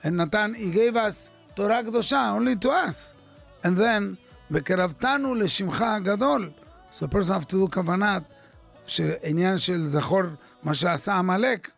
נתן, 0.04 0.52
he 0.56 0.74
gave 0.74 0.94
us 0.94 1.30
תורה 1.54 1.82
קדושה, 1.82 2.36
only 2.38 2.64
to 2.64 2.68
us. 2.68 3.12
And 3.64 3.78
then, 3.78 4.14
בקרבתנו 4.50 5.34
לשמך 5.34 5.82
הגדול. 5.82 6.50
So 6.92 7.04
a 7.04 7.08
person 7.08 7.32
have 7.32 7.48
to 7.48 7.56
do 7.56 7.74
כוונת, 7.74 8.22
שעניין 8.86 9.58
של 9.58 9.86
זכור 9.86 10.22
מה 10.62 10.74
שעשה 10.74 11.14
עמלק, 11.14 11.70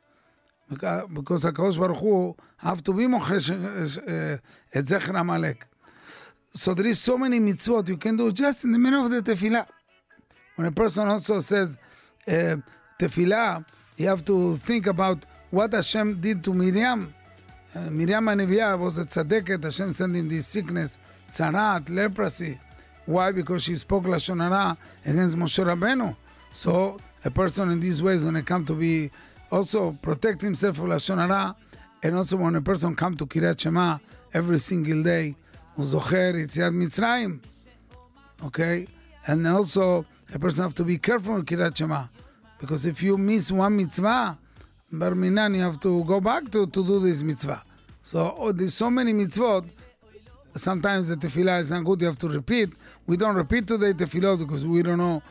because 0.73 1.49
הקדוש 1.49 1.77
ברוך 1.77 1.99
הוא 1.99 2.35
have 2.63 2.81
to 2.87 2.91
be 2.91 3.09
מוחש 3.09 3.51
את 4.79 4.89
זכר 4.89 5.17
עמלק. 5.17 5.65
So 6.55 6.75
there 6.75 6.87
is 6.87 7.01
so 7.01 7.17
many 7.19 7.39
mitzvot 7.39 7.89
you 7.89 7.97
can 7.97 8.17
do 8.17 8.33
just 8.33 8.65
in 8.65 8.73
the 8.73 8.79
middle 8.79 9.05
of 9.05 9.11
the 9.11 9.23
tefillah. 9.23 9.67
When 10.57 10.67
a 10.67 10.73
person 10.73 11.07
also 11.07 11.41
says 11.41 11.77
uh, 12.27 12.57
tefillah, 12.99 13.65
you 13.97 14.07
have 14.07 14.25
to 14.25 14.57
think 14.59 14.87
about 14.87 15.25
what 15.51 15.73
Hashem 15.73 16.21
did 16.21 16.43
to 16.45 16.53
Miriam. 16.53 17.15
Uh, 17.75 17.91
Miriam 17.91 18.25
Anevia 18.27 18.79
was 18.79 18.99
a 18.99 19.05
tzadeket. 19.05 19.63
Hashem 19.63 19.93
sent 19.93 20.17
him 20.17 20.29
this 20.29 20.47
sickness, 20.47 20.99
tzaraat, 21.33 21.91
leprosy. 21.91 22.59
Why? 23.07 23.33
Because 23.33 23.63
she 23.63 23.77
spoke 23.77 24.05
lashon 24.05 24.41
hara 24.41 24.77
against 25.05 25.37
Moshe 25.37 25.65
Rabbeinu. 25.65 26.17
So 26.53 26.99
a 27.25 27.31
person 27.31 27.71
in 27.71 27.81
these 27.81 28.03
ways, 28.03 28.25
when 28.25 28.35
they 28.35 28.43
come 28.43 28.65
to 28.67 28.75
be, 28.75 29.11
also 29.51 29.93
protect 30.03 30.43
himself 30.43 30.77
from 30.77 30.89
lashon 30.89 31.19
hara, 31.19 31.57
and 32.03 32.17
also 32.17 32.37
when 32.37 32.55
a 32.57 32.61
person 32.61 32.95
come 32.95 33.17
to 33.17 33.27
Kiryat 33.27 33.61
Shema 33.61 33.99
every 34.35 34.59
single 34.59 35.03
day 35.03 35.37
who 35.79 35.85
zocher 35.85 36.35
Yitziat 36.35 36.75
Mitzrayim. 36.75 37.41
Okay? 38.45 38.89
And 39.27 39.47
also, 39.47 40.05
a 40.35 40.39
person 40.39 40.65
have 40.65 40.75
to 40.75 40.85
be 40.85 40.99
careful 40.99 41.37
with 41.37 41.47
Kirat 41.47 41.77
Shema. 41.77 42.07
Because 42.59 42.85
if 42.85 43.01
you 43.01 43.17
miss 43.17 43.53
one 43.53 43.77
mitzvah, 43.77 44.37
Barminan, 44.93 45.55
you 45.55 45.63
have 45.63 45.79
to 45.81 46.03
go 46.05 46.21
back 46.21 46.51
to, 46.51 46.67
to 46.67 46.85
do 46.85 46.99
this 46.99 47.23
mitzvah. 47.23 47.63
So 48.03 48.35
oh, 48.37 48.51
there's 48.51 48.75
so 48.75 48.91
many 48.91 49.13
mitzvot. 49.13 49.69
Sometimes 50.57 51.07
the 51.07 51.17
tefillah 51.17 51.61
is 51.61 51.71
not 51.71 51.85
good, 51.85 52.01
you 52.01 52.09
have 52.09 52.19
to 52.19 52.29
repeat. 52.29 52.71
We 53.07 53.17
don't 53.17 53.37
repeat 53.37 53.69
today 53.69 53.93
tefillah 53.93 54.37
because 54.39 54.67
we 54.67 54.83
don't 54.83 54.99
know 54.99 55.23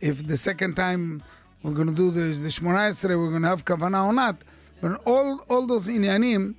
if 0.00 0.24
the 0.24 0.36
second 0.36 0.76
time 0.76 1.20
we're 1.64 1.72
going 1.72 1.88
to 1.88 1.94
do 1.94 2.12
the, 2.12 2.38
the 2.38 2.48
Shmona 2.48 2.90
Esrei, 2.90 3.18
we're 3.18 3.30
going 3.30 3.42
to 3.42 3.48
have 3.48 3.64
kavanah 3.64 4.06
or 4.06 4.12
not. 4.12 4.36
But 4.80 5.00
all, 5.04 5.40
all 5.48 5.66
those 5.66 5.88
inyanim, 5.88 6.54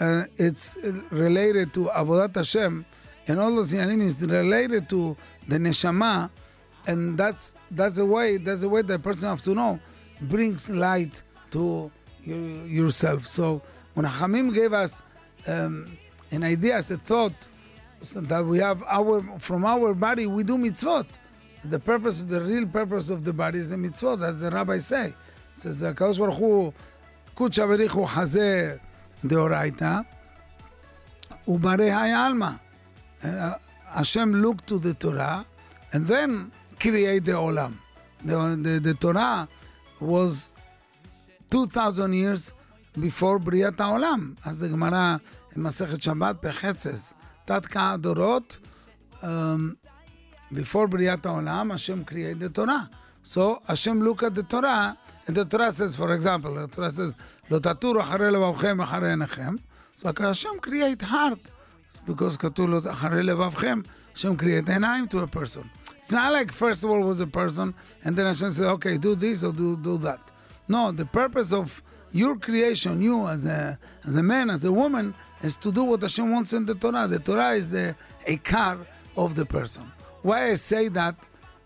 and 0.00 0.28
it's 0.36 0.76
related 1.10 1.72
to 1.74 1.90
Avodat 1.94 2.34
Hashem, 2.34 2.84
and 3.26 3.40
all 3.40 3.54
those 3.54 3.72
Yanim 3.72 4.02
is 4.02 4.20
related 4.22 4.88
to 4.90 5.16
the 5.48 5.58
neshama, 5.58 6.30
and 6.86 7.18
that's 7.18 7.54
that's 7.70 7.96
the 7.96 8.04
way 8.06 8.36
that's 8.36 8.60
the 8.62 8.68
way 8.68 8.82
the 8.82 8.98
person 8.98 9.28
have 9.28 9.42
to 9.42 9.54
know 9.54 9.80
brings 10.22 10.68
light 10.68 11.22
to 11.50 11.90
you, 12.24 12.36
yourself. 12.64 13.26
So 13.26 13.62
when 13.94 14.06
Hamim 14.06 14.54
gave 14.54 14.72
us 14.72 15.02
um, 15.46 15.96
an 16.30 16.44
idea, 16.44 16.78
a 16.78 16.82
thought 16.82 17.32
so 18.02 18.20
that 18.20 18.44
we 18.44 18.58
have 18.58 18.82
our 18.86 19.22
from 19.38 19.64
our 19.64 19.94
body, 19.94 20.26
we 20.26 20.42
do 20.42 20.56
mitzvot. 20.56 21.06
The 21.64 21.78
purpose, 21.78 22.22
the 22.22 22.40
real 22.40 22.66
purpose 22.66 23.10
of 23.10 23.24
the 23.24 23.32
body 23.32 23.58
is 23.58 23.70
the 23.70 23.76
mitzvot, 23.76 24.26
as 24.26 24.40
the 24.40 24.50
rabbi 24.50 24.78
say. 24.78 25.06
It 25.06 25.14
says, 25.54 25.82
"Kadosh 25.82 26.18
Baruch 26.18 26.38
Hu, 26.38 26.72
the 29.22 29.28
Deoraita, 29.34 30.06
Ubarehai 31.46 32.16
Alma. 32.16 32.60
Hashem 33.90 34.42
looked 34.42 34.66
to 34.68 34.78
the 34.78 34.94
Torah 34.94 35.46
and 35.92 36.06
then 36.06 36.52
created 36.78 37.24
the 37.24 37.32
Olam. 37.32 37.78
The, 38.24 38.96
Torah 39.00 39.48
was 40.00 40.52
2,000 41.50 42.12
years 42.12 42.52
before 42.98 43.38
Briat 43.38 43.76
Olam, 43.76 44.36
as 44.44 44.58
the 44.58 44.68
Gemara 44.68 45.20
in 45.54 45.62
Masechet 45.62 45.98
Shabbat 45.98 46.40
Pechet 46.42 46.80
says. 46.80 47.14
Tatka 47.46 48.00
Dorot, 48.00 48.58
um, 49.22 49.78
before 50.52 50.88
Briat 50.88 51.22
Olam, 51.22 51.70
Hashem 51.70 52.04
created 52.04 52.40
the 52.40 52.48
Torah. 52.50 52.90
So 53.22 53.62
Hashem 53.66 54.02
looked 54.02 54.22
at 54.22 54.34
the 54.34 54.42
Torah 54.42 54.96
the 55.36 55.44
Torah 55.44 55.72
says, 55.72 55.94
for 55.94 56.14
example, 56.14 56.54
the 56.54 56.66
Torah 56.68 56.90
says, 56.90 57.14
"Lo 57.50 57.60
taturu 57.60 58.02
acharei 58.02 58.32
levavchem 58.32 58.84
acharei 58.84 59.26
enechem." 59.26 59.58
So 59.94 60.12
Hashem 60.16 60.58
create 60.60 61.02
heart 61.02 61.40
because 62.06 62.36
Katulot 62.36 62.82
acharei 62.82 63.24
levavchem, 63.24 63.84
Hashem 64.14 64.36
create 64.36 64.66
name 64.68 65.06
to 65.08 65.18
a 65.20 65.26
person. 65.26 65.68
It's 65.98 66.12
not 66.12 66.32
like 66.32 66.50
first 66.52 66.84
of 66.84 66.90
all 66.90 67.00
was 67.00 67.20
a 67.20 67.26
person 67.26 67.74
and 68.04 68.16
then 68.16 68.26
Hashem 68.26 68.52
said, 68.52 68.66
"Okay, 68.66 68.96
do 68.96 69.14
this 69.14 69.42
or 69.42 69.52
do 69.52 69.76
do 69.76 69.98
that." 69.98 70.20
No, 70.66 70.92
the 70.92 71.04
purpose 71.04 71.52
of 71.52 71.82
your 72.12 72.36
creation, 72.36 73.02
you 73.02 73.26
as 73.26 73.44
a 73.44 73.78
as 74.06 74.16
a 74.16 74.22
man, 74.22 74.48
as 74.48 74.64
a 74.64 74.72
woman, 74.72 75.14
is 75.42 75.56
to 75.58 75.70
do 75.70 75.84
what 75.84 76.00
Hashem 76.00 76.30
wants 76.30 76.54
in 76.54 76.64
the 76.64 76.74
Torah. 76.74 77.06
The 77.06 77.18
Torah 77.18 77.50
is 77.52 77.68
the 77.68 77.94
ikar 78.26 78.86
of 79.16 79.34
the 79.34 79.44
person. 79.44 79.90
Why 80.22 80.50
I 80.52 80.54
say 80.54 80.88
that? 80.88 81.16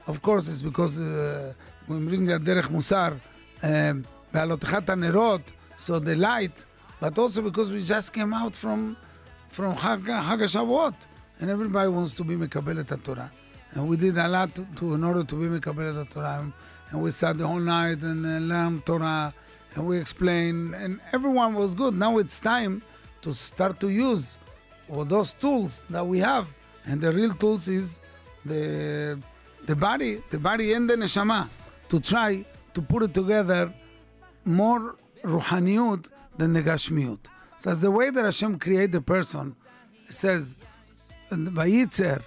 Of 0.06 0.20
course, 0.20 0.48
it's 0.48 0.62
because 0.62 1.00
uh, 1.00 1.54
when 1.86 2.00
we 2.00 2.06
bring 2.16 2.32
a 2.32 2.40
derech 2.40 2.64
musar 2.64 3.20
um, 3.62 4.04
so 5.78 5.98
the 5.98 6.16
light, 6.16 6.64
but 7.00 7.18
also 7.18 7.42
because 7.42 7.72
we 7.72 7.82
just 7.82 8.12
came 8.12 8.32
out 8.32 8.56
from 8.56 8.96
from 9.50 9.76
Chag, 9.76 10.94
and 11.40 11.50
everybody 11.50 11.88
wants 11.88 12.14
to 12.14 12.24
be 12.24 12.36
Mekabelet 12.36 13.04
Torah. 13.04 13.30
And 13.74 13.88
we 13.88 13.96
did 13.96 14.16
a 14.18 14.28
lot 14.28 14.54
to, 14.54 14.66
to 14.76 14.94
in 14.94 15.04
order 15.04 15.24
to 15.24 15.34
be 15.34 15.58
Mekabelet 15.58 16.10
Torah, 16.10 16.38
and, 16.40 16.52
and 16.90 17.02
we 17.02 17.10
sat 17.10 17.38
the 17.38 17.46
whole 17.46 17.60
night 17.60 18.02
and 18.02 18.24
uh, 18.24 18.54
learned 18.54 18.86
Torah, 18.86 19.34
and 19.74 19.86
we 19.86 19.98
explained, 19.98 20.74
and 20.74 21.00
everyone 21.12 21.54
was 21.54 21.74
good. 21.74 21.94
Now 21.94 22.18
it's 22.18 22.38
time 22.38 22.82
to 23.22 23.34
start 23.34 23.78
to 23.80 23.88
use 23.90 24.38
all 24.88 25.04
those 25.04 25.34
tools 25.34 25.84
that 25.90 26.06
we 26.06 26.18
have, 26.20 26.46
and 26.86 27.00
the 27.00 27.12
real 27.12 27.34
tools 27.34 27.68
is 27.68 28.00
the 28.44 29.18
the 29.66 29.76
body, 29.76 30.20
the 30.30 30.38
body 30.38 30.72
and 30.72 30.88
the 30.90 30.96
neshama, 30.96 31.48
to 31.88 32.00
try 32.00 32.44
to 32.74 32.82
put 32.82 33.12
together 33.14 33.72
more 34.44 34.96
ruhaniot 35.22 36.08
than 36.36 36.52
the 36.52 36.62
gashmiot. 36.62 37.18
So 37.58 37.74
the 37.74 37.90
way 37.90 38.10
that 38.10 38.24
Hashem 38.24 38.58
created 38.58 38.92
the 38.92 39.00
person, 39.00 39.56
says, 40.08 40.54
"Vayitzer 41.30 42.22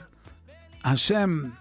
Hashem." 0.83 1.57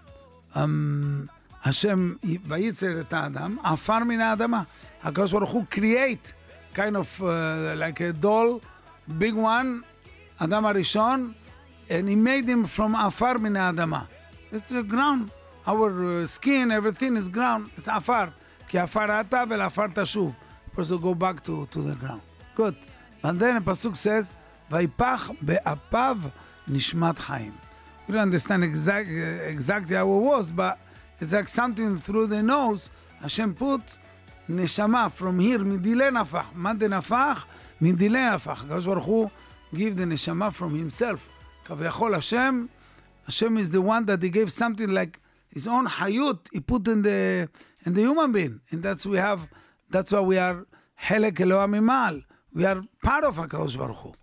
Um, 0.53 1.29
Hashem 1.65 2.19
vayitzer 2.21 3.01
et 3.01 3.11
Adam, 3.11 3.59
afar 3.63 4.05
min 4.05 4.19
Adama. 4.19 4.67
Hakadosh 5.03 5.31
Baruch 5.31 5.49
Hu 5.49 5.65
create 5.65 6.33
kind 6.75 6.95
of 6.95 7.23
uh, 7.23 7.73
like 7.75 7.99
a 8.01 8.13
doll, 8.13 8.61
big 9.17 9.33
one, 9.33 9.83
Adam 10.39 10.63
HaRishon, 10.63 11.33
and 11.89 12.07
he 12.07 12.15
made 12.15 12.47
him 12.47 12.65
from 12.67 12.93
afar 12.93 13.39
min 13.39 13.53
Adama. 13.53 14.07
It's 14.51 14.69
the 14.69 14.83
ground. 14.83 15.31
Our 15.65 16.21
uh, 16.21 16.27
skin, 16.27 16.71
everything 16.71 17.17
is 17.17 17.29
ground. 17.29 17.71
It's 17.75 17.87
afar. 17.87 18.31
כי 18.68 18.78
עפר 18.78 19.20
אתה 19.20 19.44
ולעפר 19.50 19.86
תשוב. 19.94 20.32
First 20.76 20.90
go 21.02 21.14
back 21.14 21.42
to, 21.44 21.66
to 21.72 21.78
the 21.82 21.94
ground. 22.00 22.20
Good. 22.56 22.74
And 23.22 23.40
then 23.40 23.56
הפסוק 23.56 23.94
says, 23.94 24.32
ויפח 24.70 25.30
באפיו 25.42 26.18
נשמת 26.68 27.18
חיים. 27.18 27.52
We 28.08 28.12
don't 28.12 28.32
understand 28.32 28.64
exact, 28.64 29.08
exactly 29.46 29.94
how 29.94 30.08
it 30.16 30.22
was, 30.32 30.50
but 30.50 30.78
it's 31.20 31.32
like 31.32 31.48
something 31.48 31.98
through 31.98 32.26
the 32.26 32.42
nose, 32.42 32.90
Hashem 33.20 33.54
put 33.54 33.82
neshama 34.48 35.10
from 35.12 35.38
here, 35.38 35.58
מדילי 35.58 36.10
נפח. 36.10 36.50
מה 36.54 36.72
זה 36.80 36.88
נפח? 36.88 37.46
מדילי 37.80 38.34
נפח. 38.34 38.64
הקדוש 38.64 38.86
ברוך 38.86 39.04
הוא 39.04 39.30
give 39.74 39.94
the 39.96 40.06
neshama 40.06 40.50
from 40.50 40.74
himself. 40.74 41.30
כביכול 41.64 42.14
השם, 42.14 42.66
השם 43.28 43.56
is 43.58 43.70
the 43.70 43.80
one 43.80 44.06
that 44.06 44.22
he 44.22 44.28
gave 44.28 44.50
something 44.50 44.88
like, 44.88 45.18
his 45.54 45.66
own 45.66 45.86
hayut 45.86 46.38
he 46.52 46.60
put 46.60 46.88
in 46.88 47.02
the 47.02 47.48
and 47.85 47.95
the 47.95 48.01
human 48.01 48.31
being. 48.31 48.61
And 48.71 48.83
that's 48.83 49.05
we 49.05 49.17
have 49.17 49.47
that's 49.89 50.11
why 50.11 50.21
we 50.21 50.37
are 50.37 50.65
Helek 51.01 51.37
Mimal. 51.37 52.23
We 52.53 52.65
are 52.65 52.81
part 53.03 53.23
of 53.23 53.35
HaKadosh 53.35 53.77
Baruch 53.77 53.97
Hu. 53.97 54.13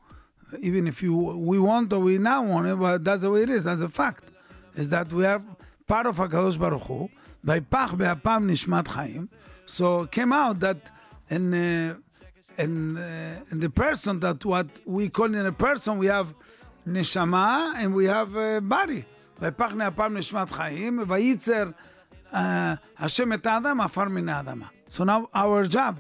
Even 0.61 0.87
if 0.87 1.03
you 1.03 1.15
we 1.15 1.59
want 1.59 1.93
or 1.93 2.01
we 2.01 2.19
not 2.19 2.45
want 2.45 2.67
it, 2.67 2.77
but 2.79 3.05
that's 3.05 3.23
the 3.23 3.31
way 3.31 3.43
it 3.43 3.51
is, 3.51 3.65
that's 3.65 3.81
a 3.81 3.89
fact. 3.89 4.25
Is 4.75 4.89
that 4.89 5.13
we 5.13 5.25
are 5.25 5.43
part 5.87 6.07
of 6.07 6.17
HaKadosh 6.17 6.59
Baruch 6.59 6.83
Hu 6.83 7.09
by 7.45 7.61
Pach 7.61 7.97
Be'apam 7.97 8.51
Nishmat 8.51 8.89
Chaim. 8.89 9.31
So 9.67 10.07
came 10.07 10.33
out 10.33 10.61
that 10.61 10.91
in 11.31 11.55
uh, 11.55 11.97
in 12.59 12.97
uh, 12.97 13.41
the 13.51 13.71
person 13.71 14.21
that 14.21 14.45
what 14.45 14.67
we 14.85 15.09
call 15.09 15.27
in 15.27 15.47
a 15.47 15.53
person 15.53 15.99
we 15.99 16.07
have 16.07 16.35
neshama 16.87 17.75
and 17.77 17.95
we 17.95 18.07
have 18.07 18.35
a 18.35 18.61
body. 18.61 19.05
By 19.39 19.51
Pach 19.51 19.73
Ne'apam 19.73 20.19
Nishmat 20.19 20.51
Chaim, 20.51 21.05
Vayitzer. 21.07 21.75
השם 23.00 23.34
את 23.34 23.46
האדם 23.46 23.82
עפר 23.82 24.04
מן 24.04 24.30
האדמה. 24.30 24.66
So 24.90 25.04
now 25.04 25.36
our 25.36 25.72
job, 25.72 25.96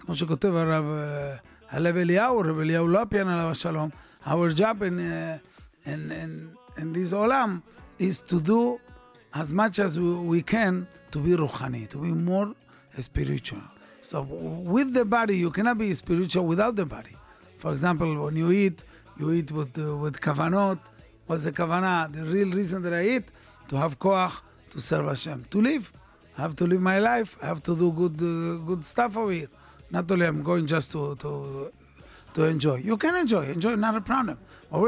כמו 0.00 0.14
שכותב 0.14 0.54
הרב 0.54 0.84
uh, 0.84 1.76
הלב 1.76 1.96
אליהו, 1.96 2.38
רב 2.38 2.58
אליהו 2.58 2.88
לופיאן 2.88 3.28
עליו 3.28 3.50
השלום, 3.50 3.90
our 4.26 4.56
job 4.56 4.82
in, 4.82 4.98
uh, 4.98 5.88
in, 5.88 6.10
in, 6.10 6.56
in 6.76 6.92
this 6.92 7.14
עולם 7.14 7.60
is 8.00 8.20
to 8.20 8.40
do 8.40 8.78
as 9.34 9.52
much 9.52 9.78
as 9.78 9.98
we, 9.98 10.12
we 10.12 10.42
can 10.42 10.86
to 11.10 11.18
be 11.18 11.36
ruhani, 11.36 11.88
to 11.88 11.98
be 11.98 12.12
more 12.12 12.54
spiritual. 13.00 13.62
So 14.02 14.22
with 14.22 14.92
the 14.92 15.04
body, 15.04 15.36
you 15.36 15.50
cannot 15.50 15.78
be 15.78 15.94
spiritual 15.94 16.46
without 16.46 16.74
the 16.76 16.84
body. 16.84 17.16
For 17.58 17.72
example, 17.72 18.24
when 18.24 18.36
you 18.36 18.50
eat, 18.50 18.82
you 19.18 19.30
eat 19.32 19.50
with 19.52 19.78
uh, 19.78 19.96
with 19.96 20.20
kavanot. 20.20 20.80
What's 21.26 21.44
the 21.44 21.52
kavanah? 21.52 22.12
The 22.12 22.24
real 22.24 22.50
reason 22.50 22.82
that 22.82 22.92
I 22.92 23.04
eat 23.14 23.26
to 23.68 23.76
have 23.76 23.98
koach 23.98 24.42
to 24.77 24.81
serve 24.81 25.07
Hashem, 25.07 25.45
to 25.49 25.59
live. 25.59 25.91
I 26.37 26.41
have 26.43 26.55
to 26.57 26.67
live 26.67 26.81
my 26.81 26.99
life. 26.99 27.35
I 27.41 27.47
have 27.47 27.63
to 27.63 27.75
do 27.75 27.91
good 27.91 28.17
uh, 28.21 28.63
good 28.63 28.85
stuff 28.85 29.17
over 29.17 29.31
here. 29.31 29.49
Not 29.89 30.09
only 30.11 30.27
I'm 30.27 30.43
going 30.43 30.67
just 30.67 30.91
to 30.91 31.15
to 31.15 31.71
to 32.35 32.43
enjoy. 32.43 32.75
You 32.75 32.95
can 32.97 33.15
enjoy, 33.15 33.45
enjoy, 33.45 33.75
not 33.75 33.95
a 33.95 34.01
problem. 34.01 34.37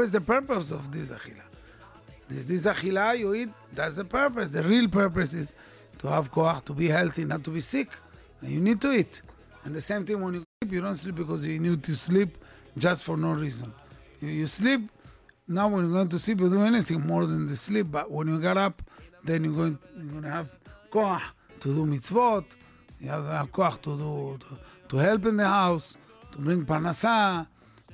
Is 0.02 0.12
the 0.12 0.20
purpose 0.20 0.70
of 0.70 0.92
this 0.92 1.08
achila? 1.08 1.46
This, 2.28 2.44
this 2.44 2.62
achila 2.72 3.18
you 3.18 3.34
eat, 3.34 3.48
that's 3.72 3.96
the 3.96 4.04
purpose. 4.04 4.50
The 4.50 4.62
real 4.62 4.88
purpose 4.88 5.34
is 5.34 5.54
to 5.98 6.06
have 6.06 6.30
koach, 6.30 6.64
to 6.66 6.72
be 6.72 6.86
healthy, 6.86 7.24
not 7.24 7.42
to 7.44 7.50
be 7.50 7.60
sick. 7.60 7.88
And 8.40 8.50
you 8.52 8.60
need 8.60 8.80
to 8.82 8.92
eat. 8.92 9.22
And 9.64 9.74
the 9.74 9.80
same 9.80 10.06
thing 10.06 10.22
when 10.22 10.34
you 10.34 10.44
sleep, 10.62 10.72
you 10.72 10.80
don't 10.80 10.94
sleep 10.94 11.16
because 11.16 11.44
you 11.44 11.58
need 11.58 11.82
to 11.82 11.94
sleep 11.96 12.38
just 12.78 13.02
for 13.02 13.16
no 13.16 13.32
reason. 13.32 13.72
You, 14.20 14.28
you 14.28 14.46
sleep, 14.46 14.82
now 15.48 15.66
when 15.66 15.84
you're 15.84 15.92
going 15.92 16.08
to 16.10 16.18
sleep, 16.18 16.38
you 16.38 16.48
do 16.48 16.62
anything 16.62 17.00
more 17.04 17.26
than 17.26 17.48
the 17.48 17.56
sleep. 17.56 17.88
But 17.90 18.08
when 18.08 18.28
you 18.28 18.40
get 18.40 18.56
up, 18.56 18.80
then 19.24 19.44
you're 19.44 19.54
going, 19.54 19.78
you're 19.96 20.06
going 20.06 20.22
to 20.22 20.30
have 20.30 20.48
koach 20.90 21.22
to 21.60 21.74
do 21.74 21.84
mitzvot. 21.84 22.44
You 23.00 23.08
have, 23.08 23.26
have 23.26 23.52
koach 23.52 23.80
to 23.82 23.96
do, 23.96 24.38
to, 24.38 24.58
to 24.88 24.96
help 24.96 25.26
in 25.26 25.36
the 25.36 25.48
house, 25.48 25.96
to 26.32 26.38
bring 26.38 26.64
parnasa, 26.64 27.46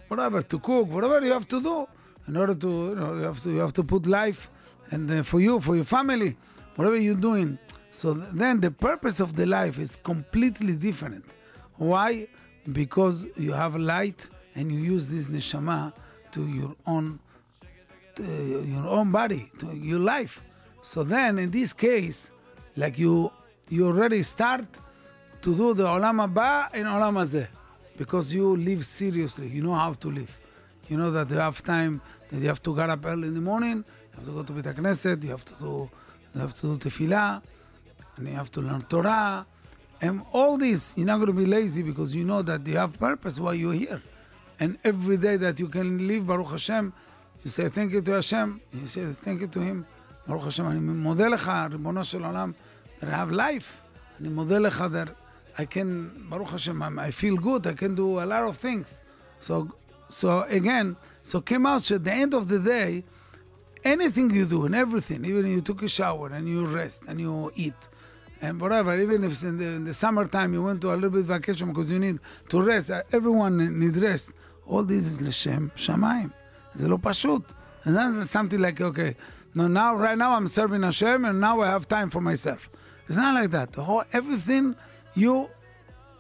whatever, 0.09 0.43
to 0.43 0.59
cook, 0.59 0.89
whatever 0.89 1.25
you 1.25 1.33
have 1.33 1.49
to 1.49 1.61
do 1.61 1.87
in 2.29 2.37
order 2.37 2.55
to, 2.55 2.69
you 2.69 2.95
know, 2.95 3.15
you 3.15 3.23
have 3.23 3.41
to, 3.43 3.51
you 3.51 3.59
have 3.59 3.73
to 3.75 3.85
put 3.85 4.07
life 4.07 4.51
and 4.91 5.11
uh, 5.11 5.23
for 5.23 5.41
you, 5.41 5.61
for 5.61 5.75
your 5.77 5.85
family, 5.85 6.37
whatever 6.77 6.97
you're 6.97 7.15
doing. 7.15 7.59
So 7.91 8.15
then 8.15 8.61
the 8.61 8.71
purpose 8.71 9.21
of 9.21 9.37
the 9.37 9.47
life 9.47 9.79
is 9.79 9.97
completely 9.97 10.75
different. 10.75 11.25
Why? 11.77 12.29
Because 12.73 13.27
you 13.37 13.53
have 13.53 13.77
light 13.77 14.29
and 14.55 14.71
you 14.73 14.81
use 14.81 15.09
this 15.09 15.29
neshama 15.29 15.93
to 16.33 16.47
your 16.47 16.75
own, 16.87 17.19
to 18.17 18.23
your 18.23 18.87
own 18.87 19.11
body, 19.13 19.51
to 19.59 19.75
your 19.75 20.01
life. 20.01 20.43
So 20.87 21.03
then, 21.03 21.41
in 21.41 21.51
this 21.51 21.73
case, 21.73 22.31
like 22.77 22.97
you, 22.97 23.33
you 23.69 23.89
already 23.89 24.23
start 24.23 24.67
to 25.43 25.57
do 25.57 25.75
the 25.75 25.83
olam 25.83 26.25
haba 26.25 26.69
and 26.73 26.87
olam 26.87 27.15
hazeh, 27.15 27.49
because 27.97 28.33
you 28.33 28.57
live 28.57 28.87
seriously. 28.87 29.49
You 29.49 29.63
know 29.63 29.75
how 29.75 29.95
to 29.95 30.09
live. 30.09 30.31
You 30.89 30.97
know 30.97 31.11
that 31.11 31.29
you 31.29 31.39
have 31.39 31.61
time 31.65 32.01
that 32.29 32.41
you 32.41 32.47
have 32.47 32.63
to 32.63 32.77
get 32.77 32.89
up 32.89 33.05
early 33.05 33.27
in 33.27 33.35
the 33.35 33.41
morning. 33.41 33.79
You 33.79 34.17
have 34.17 34.27
to 34.27 34.31
go 34.31 34.43
to 34.45 34.53
Beit 34.53 34.77
Knesset. 34.77 35.25
You 35.25 35.31
have 35.31 35.45
to 35.47 35.55
do, 35.55 35.91
you 36.37 36.41
have 36.41 36.55
to 36.55 36.77
do 36.79 36.89
tefillah, 36.89 37.43
and 38.19 38.29
you 38.29 38.35
have 38.35 38.53
to 38.53 38.61
learn 38.61 38.83
Torah, 38.83 39.45
and 40.01 40.23
all 40.33 40.57
this. 40.57 40.95
You're 40.97 41.07
not 41.07 41.17
going 41.17 41.27
to 41.27 41.33
be 41.33 41.47
lazy 41.47 41.83
because 41.83 42.15
you 42.15 42.23
know 42.23 42.43
that 42.43 42.65
you 42.65 42.77
have 42.77 42.97
purpose 42.97 43.41
why 43.41 43.55
you're 43.55 43.73
here. 43.73 44.01
And 44.61 44.79
every 44.85 45.17
day 45.17 45.37
that 45.37 45.59
you 45.59 45.67
can 45.67 46.07
live, 46.07 46.29
Baruch 46.29 46.53
Hashem, 46.53 46.93
you 47.43 47.51
say 47.51 47.69
thank 47.71 47.93
you 47.93 48.03
to 48.03 48.13
Hashem. 48.13 48.61
You 48.73 48.87
say 48.87 49.13
thank 49.15 49.41
you 49.41 49.49
to 49.49 49.59
Him. 49.59 49.85
ברוך 50.28 50.48
השם, 50.48 50.68
אני 50.68 50.80
מודה 50.80 51.28
לך, 51.28 51.52
ריבונו 51.72 52.04
של 52.04 52.26
עולם, 52.26 52.52
that 53.00 53.04
I 53.04 53.08
have 53.08 53.34
life. 53.34 53.90
אני 54.20 54.30
מודה 54.30 54.60
לך 54.60 54.84
that 54.92 55.10
I 55.58 55.64
can, 55.64 55.88
ברוך 56.30 56.54
השם, 56.54 56.84
I'm- 56.84 57.00
I 57.00 57.24
feel 57.24 57.46
good, 57.46 57.68
I 57.68 57.74
can 57.74 57.96
do 57.98 58.20
a 58.20 58.26
lot 58.26 58.48
of 58.50 58.66
things. 58.66 59.00
So, 59.48 59.54
so 60.10 60.44
again, 60.50 60.96
so 61.24 61.40
came 61.52 61.66
out, 61.66 61.82
so 61.84 61.96
at 61.96 62.06
the 62.06 62.16
end 62.24 62.34
of 62.34 62.48
the 62.50 62.60
day, 62.60 63.04
anything 63.84 64.30
you 64.30 64.46
do 64.46 64.66
and 64.66 64.76
everything, 64.76 65.26
even 65.26 65.46
if 65.46 65.54
you 65.58 65.62
took 65.62 65.82
a 65.82 65.92
shower 65.98 66.28
and 66.38 66.48
you 66.48 66.62
rest 66.80 67.00
and 67.08 67.20
you 67.20 67.52
eat, 67.56 67.82
and 68.44 68.60
whatever, 68.60 68.92
even 69.06 69.24
if 69.24 69.32
it's 69.36 69.44
in 69.44 69.58
the, 69.58 69.68
in 69.80 69.86
the 69.86 69.94
summertime 69.94 70.54
you 70.54 70.62
went 70.62 70.82
to 70.82 70.90
a 70.94 70.96
little 70.96 71.10
bit 71.10 71.26
vacation 71.26 71.68
because 71.72 71.90
you 71.92 72.00
need 72.00 72.18
to 72.50 72.58
rest, 72.62 72.90
uh, 72.92 73.02
everyone 73.18 73.54
need 73.80 73.96
rest. 73.98 74.32
All 74.68 74.84
this 74.84 75.06
is 75.08 75.22
לשם 75.22 75.68
שמיים. 75.76 76.30
זה 76.76 76.88
לא 76.88 76.98
פשוט. 77.02 77.54
It's 77.86 77.94
not 77.94 78.30
something 78.32 78.60
like, 78.60 78.80
okay, 78.82 79.16
no, 79.56 79.68
now, 79.68 79.96
right 79.96 80.18
now 80.18 80.36
I'm 80.36 80.48
serving 80.48 80.84
Hashem 80.84 81.26
and 81.26 81.42
now 81.42 81.60
I 81.62 81.68
have 81.68 81.88
time 81.88 82.10
for 82.10 82.22
myself. 82.22 82.70
It's 83.08 83.18
not 83.18 83.34
like 83.36 83.52
that. 83.52 83.74
The 83.74 83.84
whole, 83.84 84.04
everything, 84.14 84.76
you, 85.16 85.50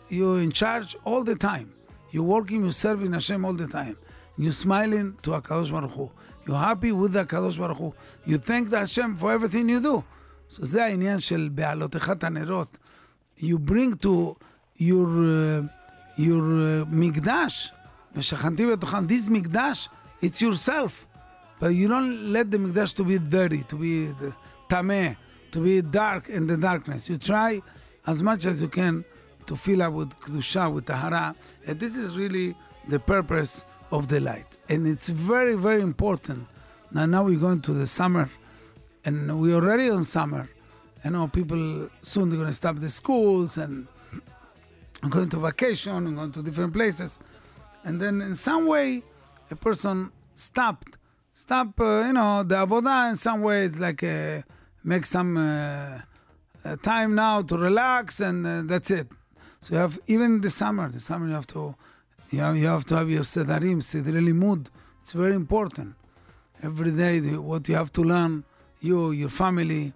you're 0.09 0.41
in 0.41 0.51
charge 0.51 0.95
all 1.05 1.23
the 1.23 1.35
time. 1.35 1.73
You're 2.11 2.23
working, 2.23 2.61
you're 2.63 2.71
serving 2.71 3.13
Hashem 3.13 3.45
all 3.45 3.53
the 3.53 3.67
time. 3.67 3.97
You're 4.37 4.51
smiling 4.51 5.17
to 5.23 5.31
HaKadosh 5.31 5.71
Baruch 5.71 5.91
Hu. 5.91 6.11
You're 6.45 6.57
happy 6.57 6.91
with 6.91 7.13
HaKadosh 7.13 7.57
Baruch 7.57 7.77
Hu. 7.77 7.93
You 8.25 8.37
thank 8.37 8.69
the 8.69 8.79
Hashem 8.79 9.17
for 9.17 9.31
everything 9.31 9.69
you 9.69 9.79
do. 9.79 10.03
So 10.47 10.65
זה 10.65 10.83
העניין 10.83 11.19
של 11.19 11.49
בעלותך 11.51 12.11
את 12.11 12.23
הנרות. 12.23 12.77
You 13.37 13.57
bring 13.57 13.95
to 14.03 14.35
your, 14.77 15.07
uh, 15.07 15.67
your 16.17 16.43
uh, 16.43 16.85
מקדש, 16.91 17.71
ושכנתי 18.15 18.65
בתוכם, 18.65 19.05
this 19.07 19.29
מקדש, 19.29 19.89
it's 20.21 20.41
yourself. 20.41 21.04
But 21.58 21.68
you 21.68 21.88
don't 21.88 22.32
let 22.32 22.50
the 22.50 22.58
mikdash 22.58 22.94
to 22.94 23.04
be 23.04 23.18
dirty, 23.18 23.62
to 23.64 23.76
be 23.76 24.14
tameh, 24.68 25.16
to 25.52 25.60
be 25.60 25.80
dark 25.80 26.28
in 26.28 26.46
the 26.46 26.56
darkness. 26.56 27.08
You 27.08 27.18
try 27.18 27.62
as 28.06 28.22
much 28.22 28.44
as 28.44 28.60
you 28.60 28.68
can 28.68 29.04
to 29.46 29.56
fill 29.56 29.82
up 29.82 29.92
with 29.92 30.10
kedusha, 30.20 30.72
with 30.72 30.86
tahara. 30.86 31.34
And 31.66 31.80
this 31.80 31.96
is 31.96 32.16
really 32.16 32.54
the 32.88 32.98
purpose 32.98 33.64
of 33.90 34.08
the 34.08 34.20
light. 34.20 34.46
And 34.68 34.86
it's 34.86 35.08
very, 35.08 35.54
very 35.54 35.80
important. 35.80 36.46
Now, 36.90 37.06
now 37.06 37.24
we're 37.24 37.38
going 37.38 37.62
to 37.62 37.72
the 37.72 37.86
summer, 37.86 38.30
and 39.04 39.40
we're 39.40 39.54
already 39.56 39.90
on 39.90 40.04
summer. 40.04 40.48
I 41.04 41.08
know 41.08 41.28
people 41.28 41.88
soon 42.02 42.28
they're 42.28 42.38
going 42.38 42.50
to 42.50 42.54
stop 42.54 42.76
the 42.76 42.90
schools 42.90 43.56
and 43.56 43.86
going 45.08 45.28
to 45.30 45.38
vacation 45.38 46.06
and 46.06 46.16
going 46.16 46.32
to 46.32 46.42
different 46.42 46.72
places. 46.72 47.18
And 47.84 48.00
then 48.00 48.20
in 48.20 48.34
some 48.34 48.66
way, 48.66 49.02
a 49.50 49.56
person 49.56 50.10
stopped, 50.34 50.96
stop, 51.36 51.78
uh, 51.80 52.04
you 52.06 52.14
know, 52.14 52.42
the 52.42 52.54
avodah 52.54 53.10
in 53.10 53.16
some 53.16 53.42
way, 53.42 53.66
it's 53.66 53.78
like 53.78 54.02
uh, 54.02 54.40
make 54.82 55.04
some 55.04 55.36
uh, 55.36 56.00
uh, 56.64 56.76
time 56.76 57.14
now 57.14 57.42
to 57.42 57.58
relax 57.58 58.20
and 58.20 58.46
uh, 58.46 58.62
that's 58.64 58.90
it. 58.90 59.06
So 59.60 59.74
you 59.74 59.80
have, 59.80 59.98
even 60.06 60.36
in 60.36 60.40
the 60.40 60.48
summer, 60.48 60.88
the 60.88 61.00
summer 61.00 61.26
you 61.26 61.34
have 61.34 61.46
to, 61.48 61.74
you 62.30 62.40
have, 62.40 62.56
you 62.56 62.66
have 62.66 62.86
to 62.86 62.96
have 62.96 63.10
your 63.10 63.22
sedarim, 63.22 63.82
sedri 63.82 64.34
mood. 64.34 64.70
It's 65.02 65.12
very 65.12 65.34
important. 65.34 65.94
Every 66.62 66.90
day, 66.90 67.20
what 67.20 67.68
you 67.68 67.74
have 67.74 67.92
to 67.92 68.02
learn, 68.02 68.44
you, 68.80 69.10
your 69.10 69.28
family, 69.28 69.92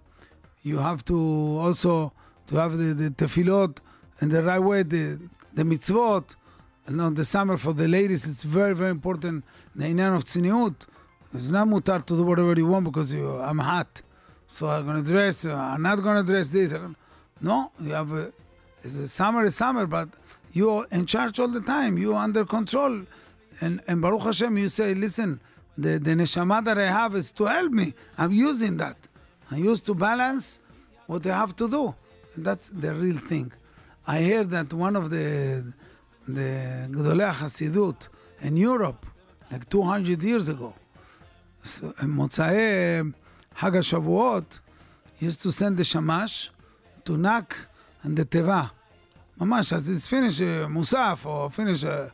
you 0.61 0.77
have 0.77 1.03
to 1.05 1.17
also 1.17 2.13
to 2.47 2.55
have 2.57 2.77
the, 2.77 2.93
the 2.93 3.09
tefillot 3.09 3.79
in 4.21 4.29
the 4.29 4.43
right 4.43 4.59
way, 4.59 4.83
the, 4.83 5.19
the 5.53 5.63
mitzvot. 5.63 6.35
And 6.85 7.01
on 7.01 7.15
the 7.15 7.25
summer 7.25 7.57
for 7.57 7.73
the 7.73 7.87
ladies, 7.87 8.27
it's 8.27 8.43
very, 8.43 8.75
very 8.75 8.91
important. 8.91 9.43
The 9.75 9.85
inyan 9.85 10.15
of 10.15 10.25
tzniut. 10.25 10.75
It's 11.33 11.49
not 11.49 11.67
mutar 11.67 12.05
to 12.05 12.15
do 12.15 12.23
whatever 12.23 12.53
you 12.53 12.67
want 12.67 12.85
because 12.85 13.13
you, 13.13 13.37
I'm 13.39 13.59
hot. 13.59 14.01
So 14.47 14.67
I'm 14.67 14.85
going 14.85 15.03
to 15.03 15.09
dress, 15.09 15.45
uh, 15.45 15.55
I'm 15.55 15.81
not 15.81 16.01
going 16.03 16.25
to 16.25 16.29
dress 16.31 16.49
this. 16.49 16.73
Gonna, 16.73 16.95
no, 17.39 17.71
you 17.79 17.93
have 17.93 18.11
a, 18.11 18.33
it's 18.83 18.95
a 18.95 19.07
summer 19.07 19.45
is 19.45 19.55
summer, 19.55 19.87
but 19.87 20.09
you're 20.51 20.85
in 20.91 21.05
charge 21.05 21.39
all 21.39 21.47
the 21.47 21.61
time. 21.61 21.97
You're 21.97 22.15
under 22.15 22.43
control. 22.43 23.03
And, 23.61 23.81
and 23.87 24.01
Baruch 24.01 24.23
Hashem, 24.23 24.57
you 24.57 24.67
say, 24.67 24.93
listen, 24.93 25.39
the, 25.77 25.99
the 25.99 26.11
neshama 26.11 26.63
that 26.65 26.77
I 26.77 26.87
have 26.87 27.15
is 27.15 27.31
to 27.33 27.45
help 27.45 27.71
me. 27.71 27.93
I'm 28.17 28.33
using 28.33 28.77
that. 28.77 28.97
I 29.49 29.55
used 29.57 29.85
to 29.85 29.93
balance 29.95 30.59
what 31.07 31.25
I 31.25 31.35
have 31.37 31.55
to 31.57 31.69
do. 31.69 31.95
And 32.35 32.45
that's 32.45 32.69
the 32.69 32.93
real 32.93 33.17
thing. 33.17 33.53
I 34.05 34.21
hear 34.21 34.43
that 34.43 34.73
one 34.73 34.95
of 34.95 35.09
the 35.09 35.73
the 36.27 36.87
Gedolei 36.89 37.31
Hasidut 37.31 38.07
in 38.41 38.57
Europe, 38.57 39.05
like 39.51 39.69
200 39.69 40.21
years 40.23 40.49
ago, 40.49 40.73
מוצאי 42.02 42.56
חג 43.58 43.76
השבועות, 43.76 44.60
used 45.20 45.42
to 45.42 45.50
send 45.50 45.76
the 45.78 45.84
shamash 45.84 46.50
to 47.04 47.16
knock 47.16 47.54
on 48.04 48.14
the 48.14 48.24
teva. 48.24 48.70
ממש, 49.40 49.72
as 49.72 49.88
it's 49.88 50.06
finished 50.06 50.40
uh, 50.40 50.68
מוסף, 50.68 51.24
or 51.24 51.50
finish, 51.50 51.84
uh, 51.84 52.08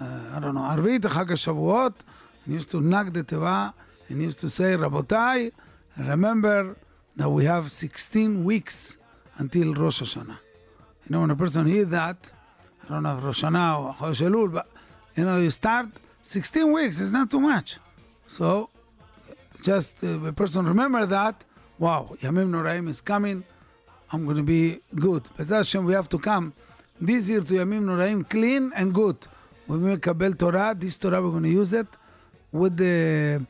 uh, 0.00 0.04
I 0.36 0.40
don't 0.40 0.54
know, 0.54 0.60
ערבית, 0.60 1.06
חג 1.06 1.32
השבועות, 1.32 2.02
and 2.46 2.54
used 2.54 2.70
to 2.70 2.80
knock 2.80 3.12
the 3.12 3.22
teva, 3.22 3.72
and 4.10 4.22
used 4.22 4.40
to 4.40 4.48
say, 4.50 4.76
רבותיי, 4.76 5.50
remember 5.98 6.76
that 7.16 7.30
we 7.30 7.44
have 7.44 7.70
16 7.70 8.44
weeks 8.44 8.96
until 9.38 9.74
Rosh 9.74 10.02
Hashanah. 10.02 10.38
You 11.04 11.10
know, 11.10 11.20
when 11.20 11.30
a 11.30 11.36
person 11.36 11.66
hears 11.66 11.88
that, 11.88 12.32
I 12.84 12.88
don't 12.88 13.02
know 13.04 13.16
if 13.16 13.24
Rosh 13.24 13.44
Hashanah 13.44 13.84
or 13.84 13.92
Chodesh 13.94 14.28
Elul, 14.28 14.52
but, 14.52 14.68
you 15.16 15.24
know, 15.24 15.38
you 15.38 15.50
start 15.50 15.86
16 16.22 16.72
weeks, 16.72 17.00
it's 17.00 17.12
not 17.12 17.30
too 17.30 17.40
much. 17.40 17.78
So, 18.26 18.70
just 19.61 20.03
uh, 20.03 20.19
a 20.25 20.33
person 20.33 20.65
remember 20.65 21.05
that, 21.05 21.43
wow, 21.77 22.15
Yamim 22.21 22.49
Noraim 22.49 22.89
is 22.89 23.01
coming, 23.01 23.43
I'm 24.11 24.25
going 24.25 24.37
to 24.37 24.43
be 24.43 24.79
good. 24.95 25.23
Bez 25.37 25.49
Hashem, 25.49 25.85
we 25.85 25.93
have 25.93 26.09
to 26.09 26.19
come 26.19 26.53
this 26.99 27.29
year 27.29 27.41
to 27.41 27.53
Yamim 27.53 27.83
Noraim 27.83 28.29
clean 28.29 28.71
and 28.75 28.93
good. 28.93 29.17
We 29.67 29.77
make 29.77 29.97
a 29.97 30.13
Kabel 30.13 30.33
Torah, 30.33 30.75
this 30.77 30.97
Torah 30.97 31.21
we're 31.21 31.31
going 31.31 31.43
to 31.43 31.49
use 31.49 31.73
it 31.73 31.87
with 32.51 32.77
the, 32.77 33.45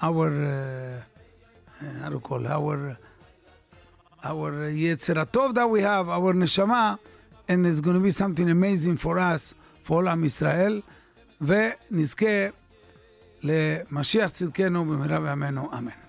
our, 0.00 0.28
uh, 0.28 1.84
uh 1.84 2.00
how 2.00 2.08
do 2.08 2.14
you 2.14 2.20
call 2.20 2.44
it, 2.44 2.50
our, 2.50 2.98
our 4.22 4.52
Yetzer 4.70 5.22
Hatov 5.22 5.54
that 5.54 5.68
we 5.68 5.82
have, 5.82 6.08
our 6.08 6.32
Neshama, 6.32 6.98
and 7.46 7.66
it's 7.66 7.80
going 7.80 7.96
to 7.96 8.02
be 8.02 8.10
something 8.10 8.48
amazing 8.48 8.96
for 8.96 9.18
us, 9.18 9.54
for 9.82 9.98
all 9.98 10.08
of 10.08 10.24
Israel. 10.24 10.82
ונזכה 11.40 12.48
למשיח 13.44 14.30
צדקנו 14.30 14.84
במהרה 14.84 15.20
בימינו, 15.20 15.70
אמן. 15.78 16.03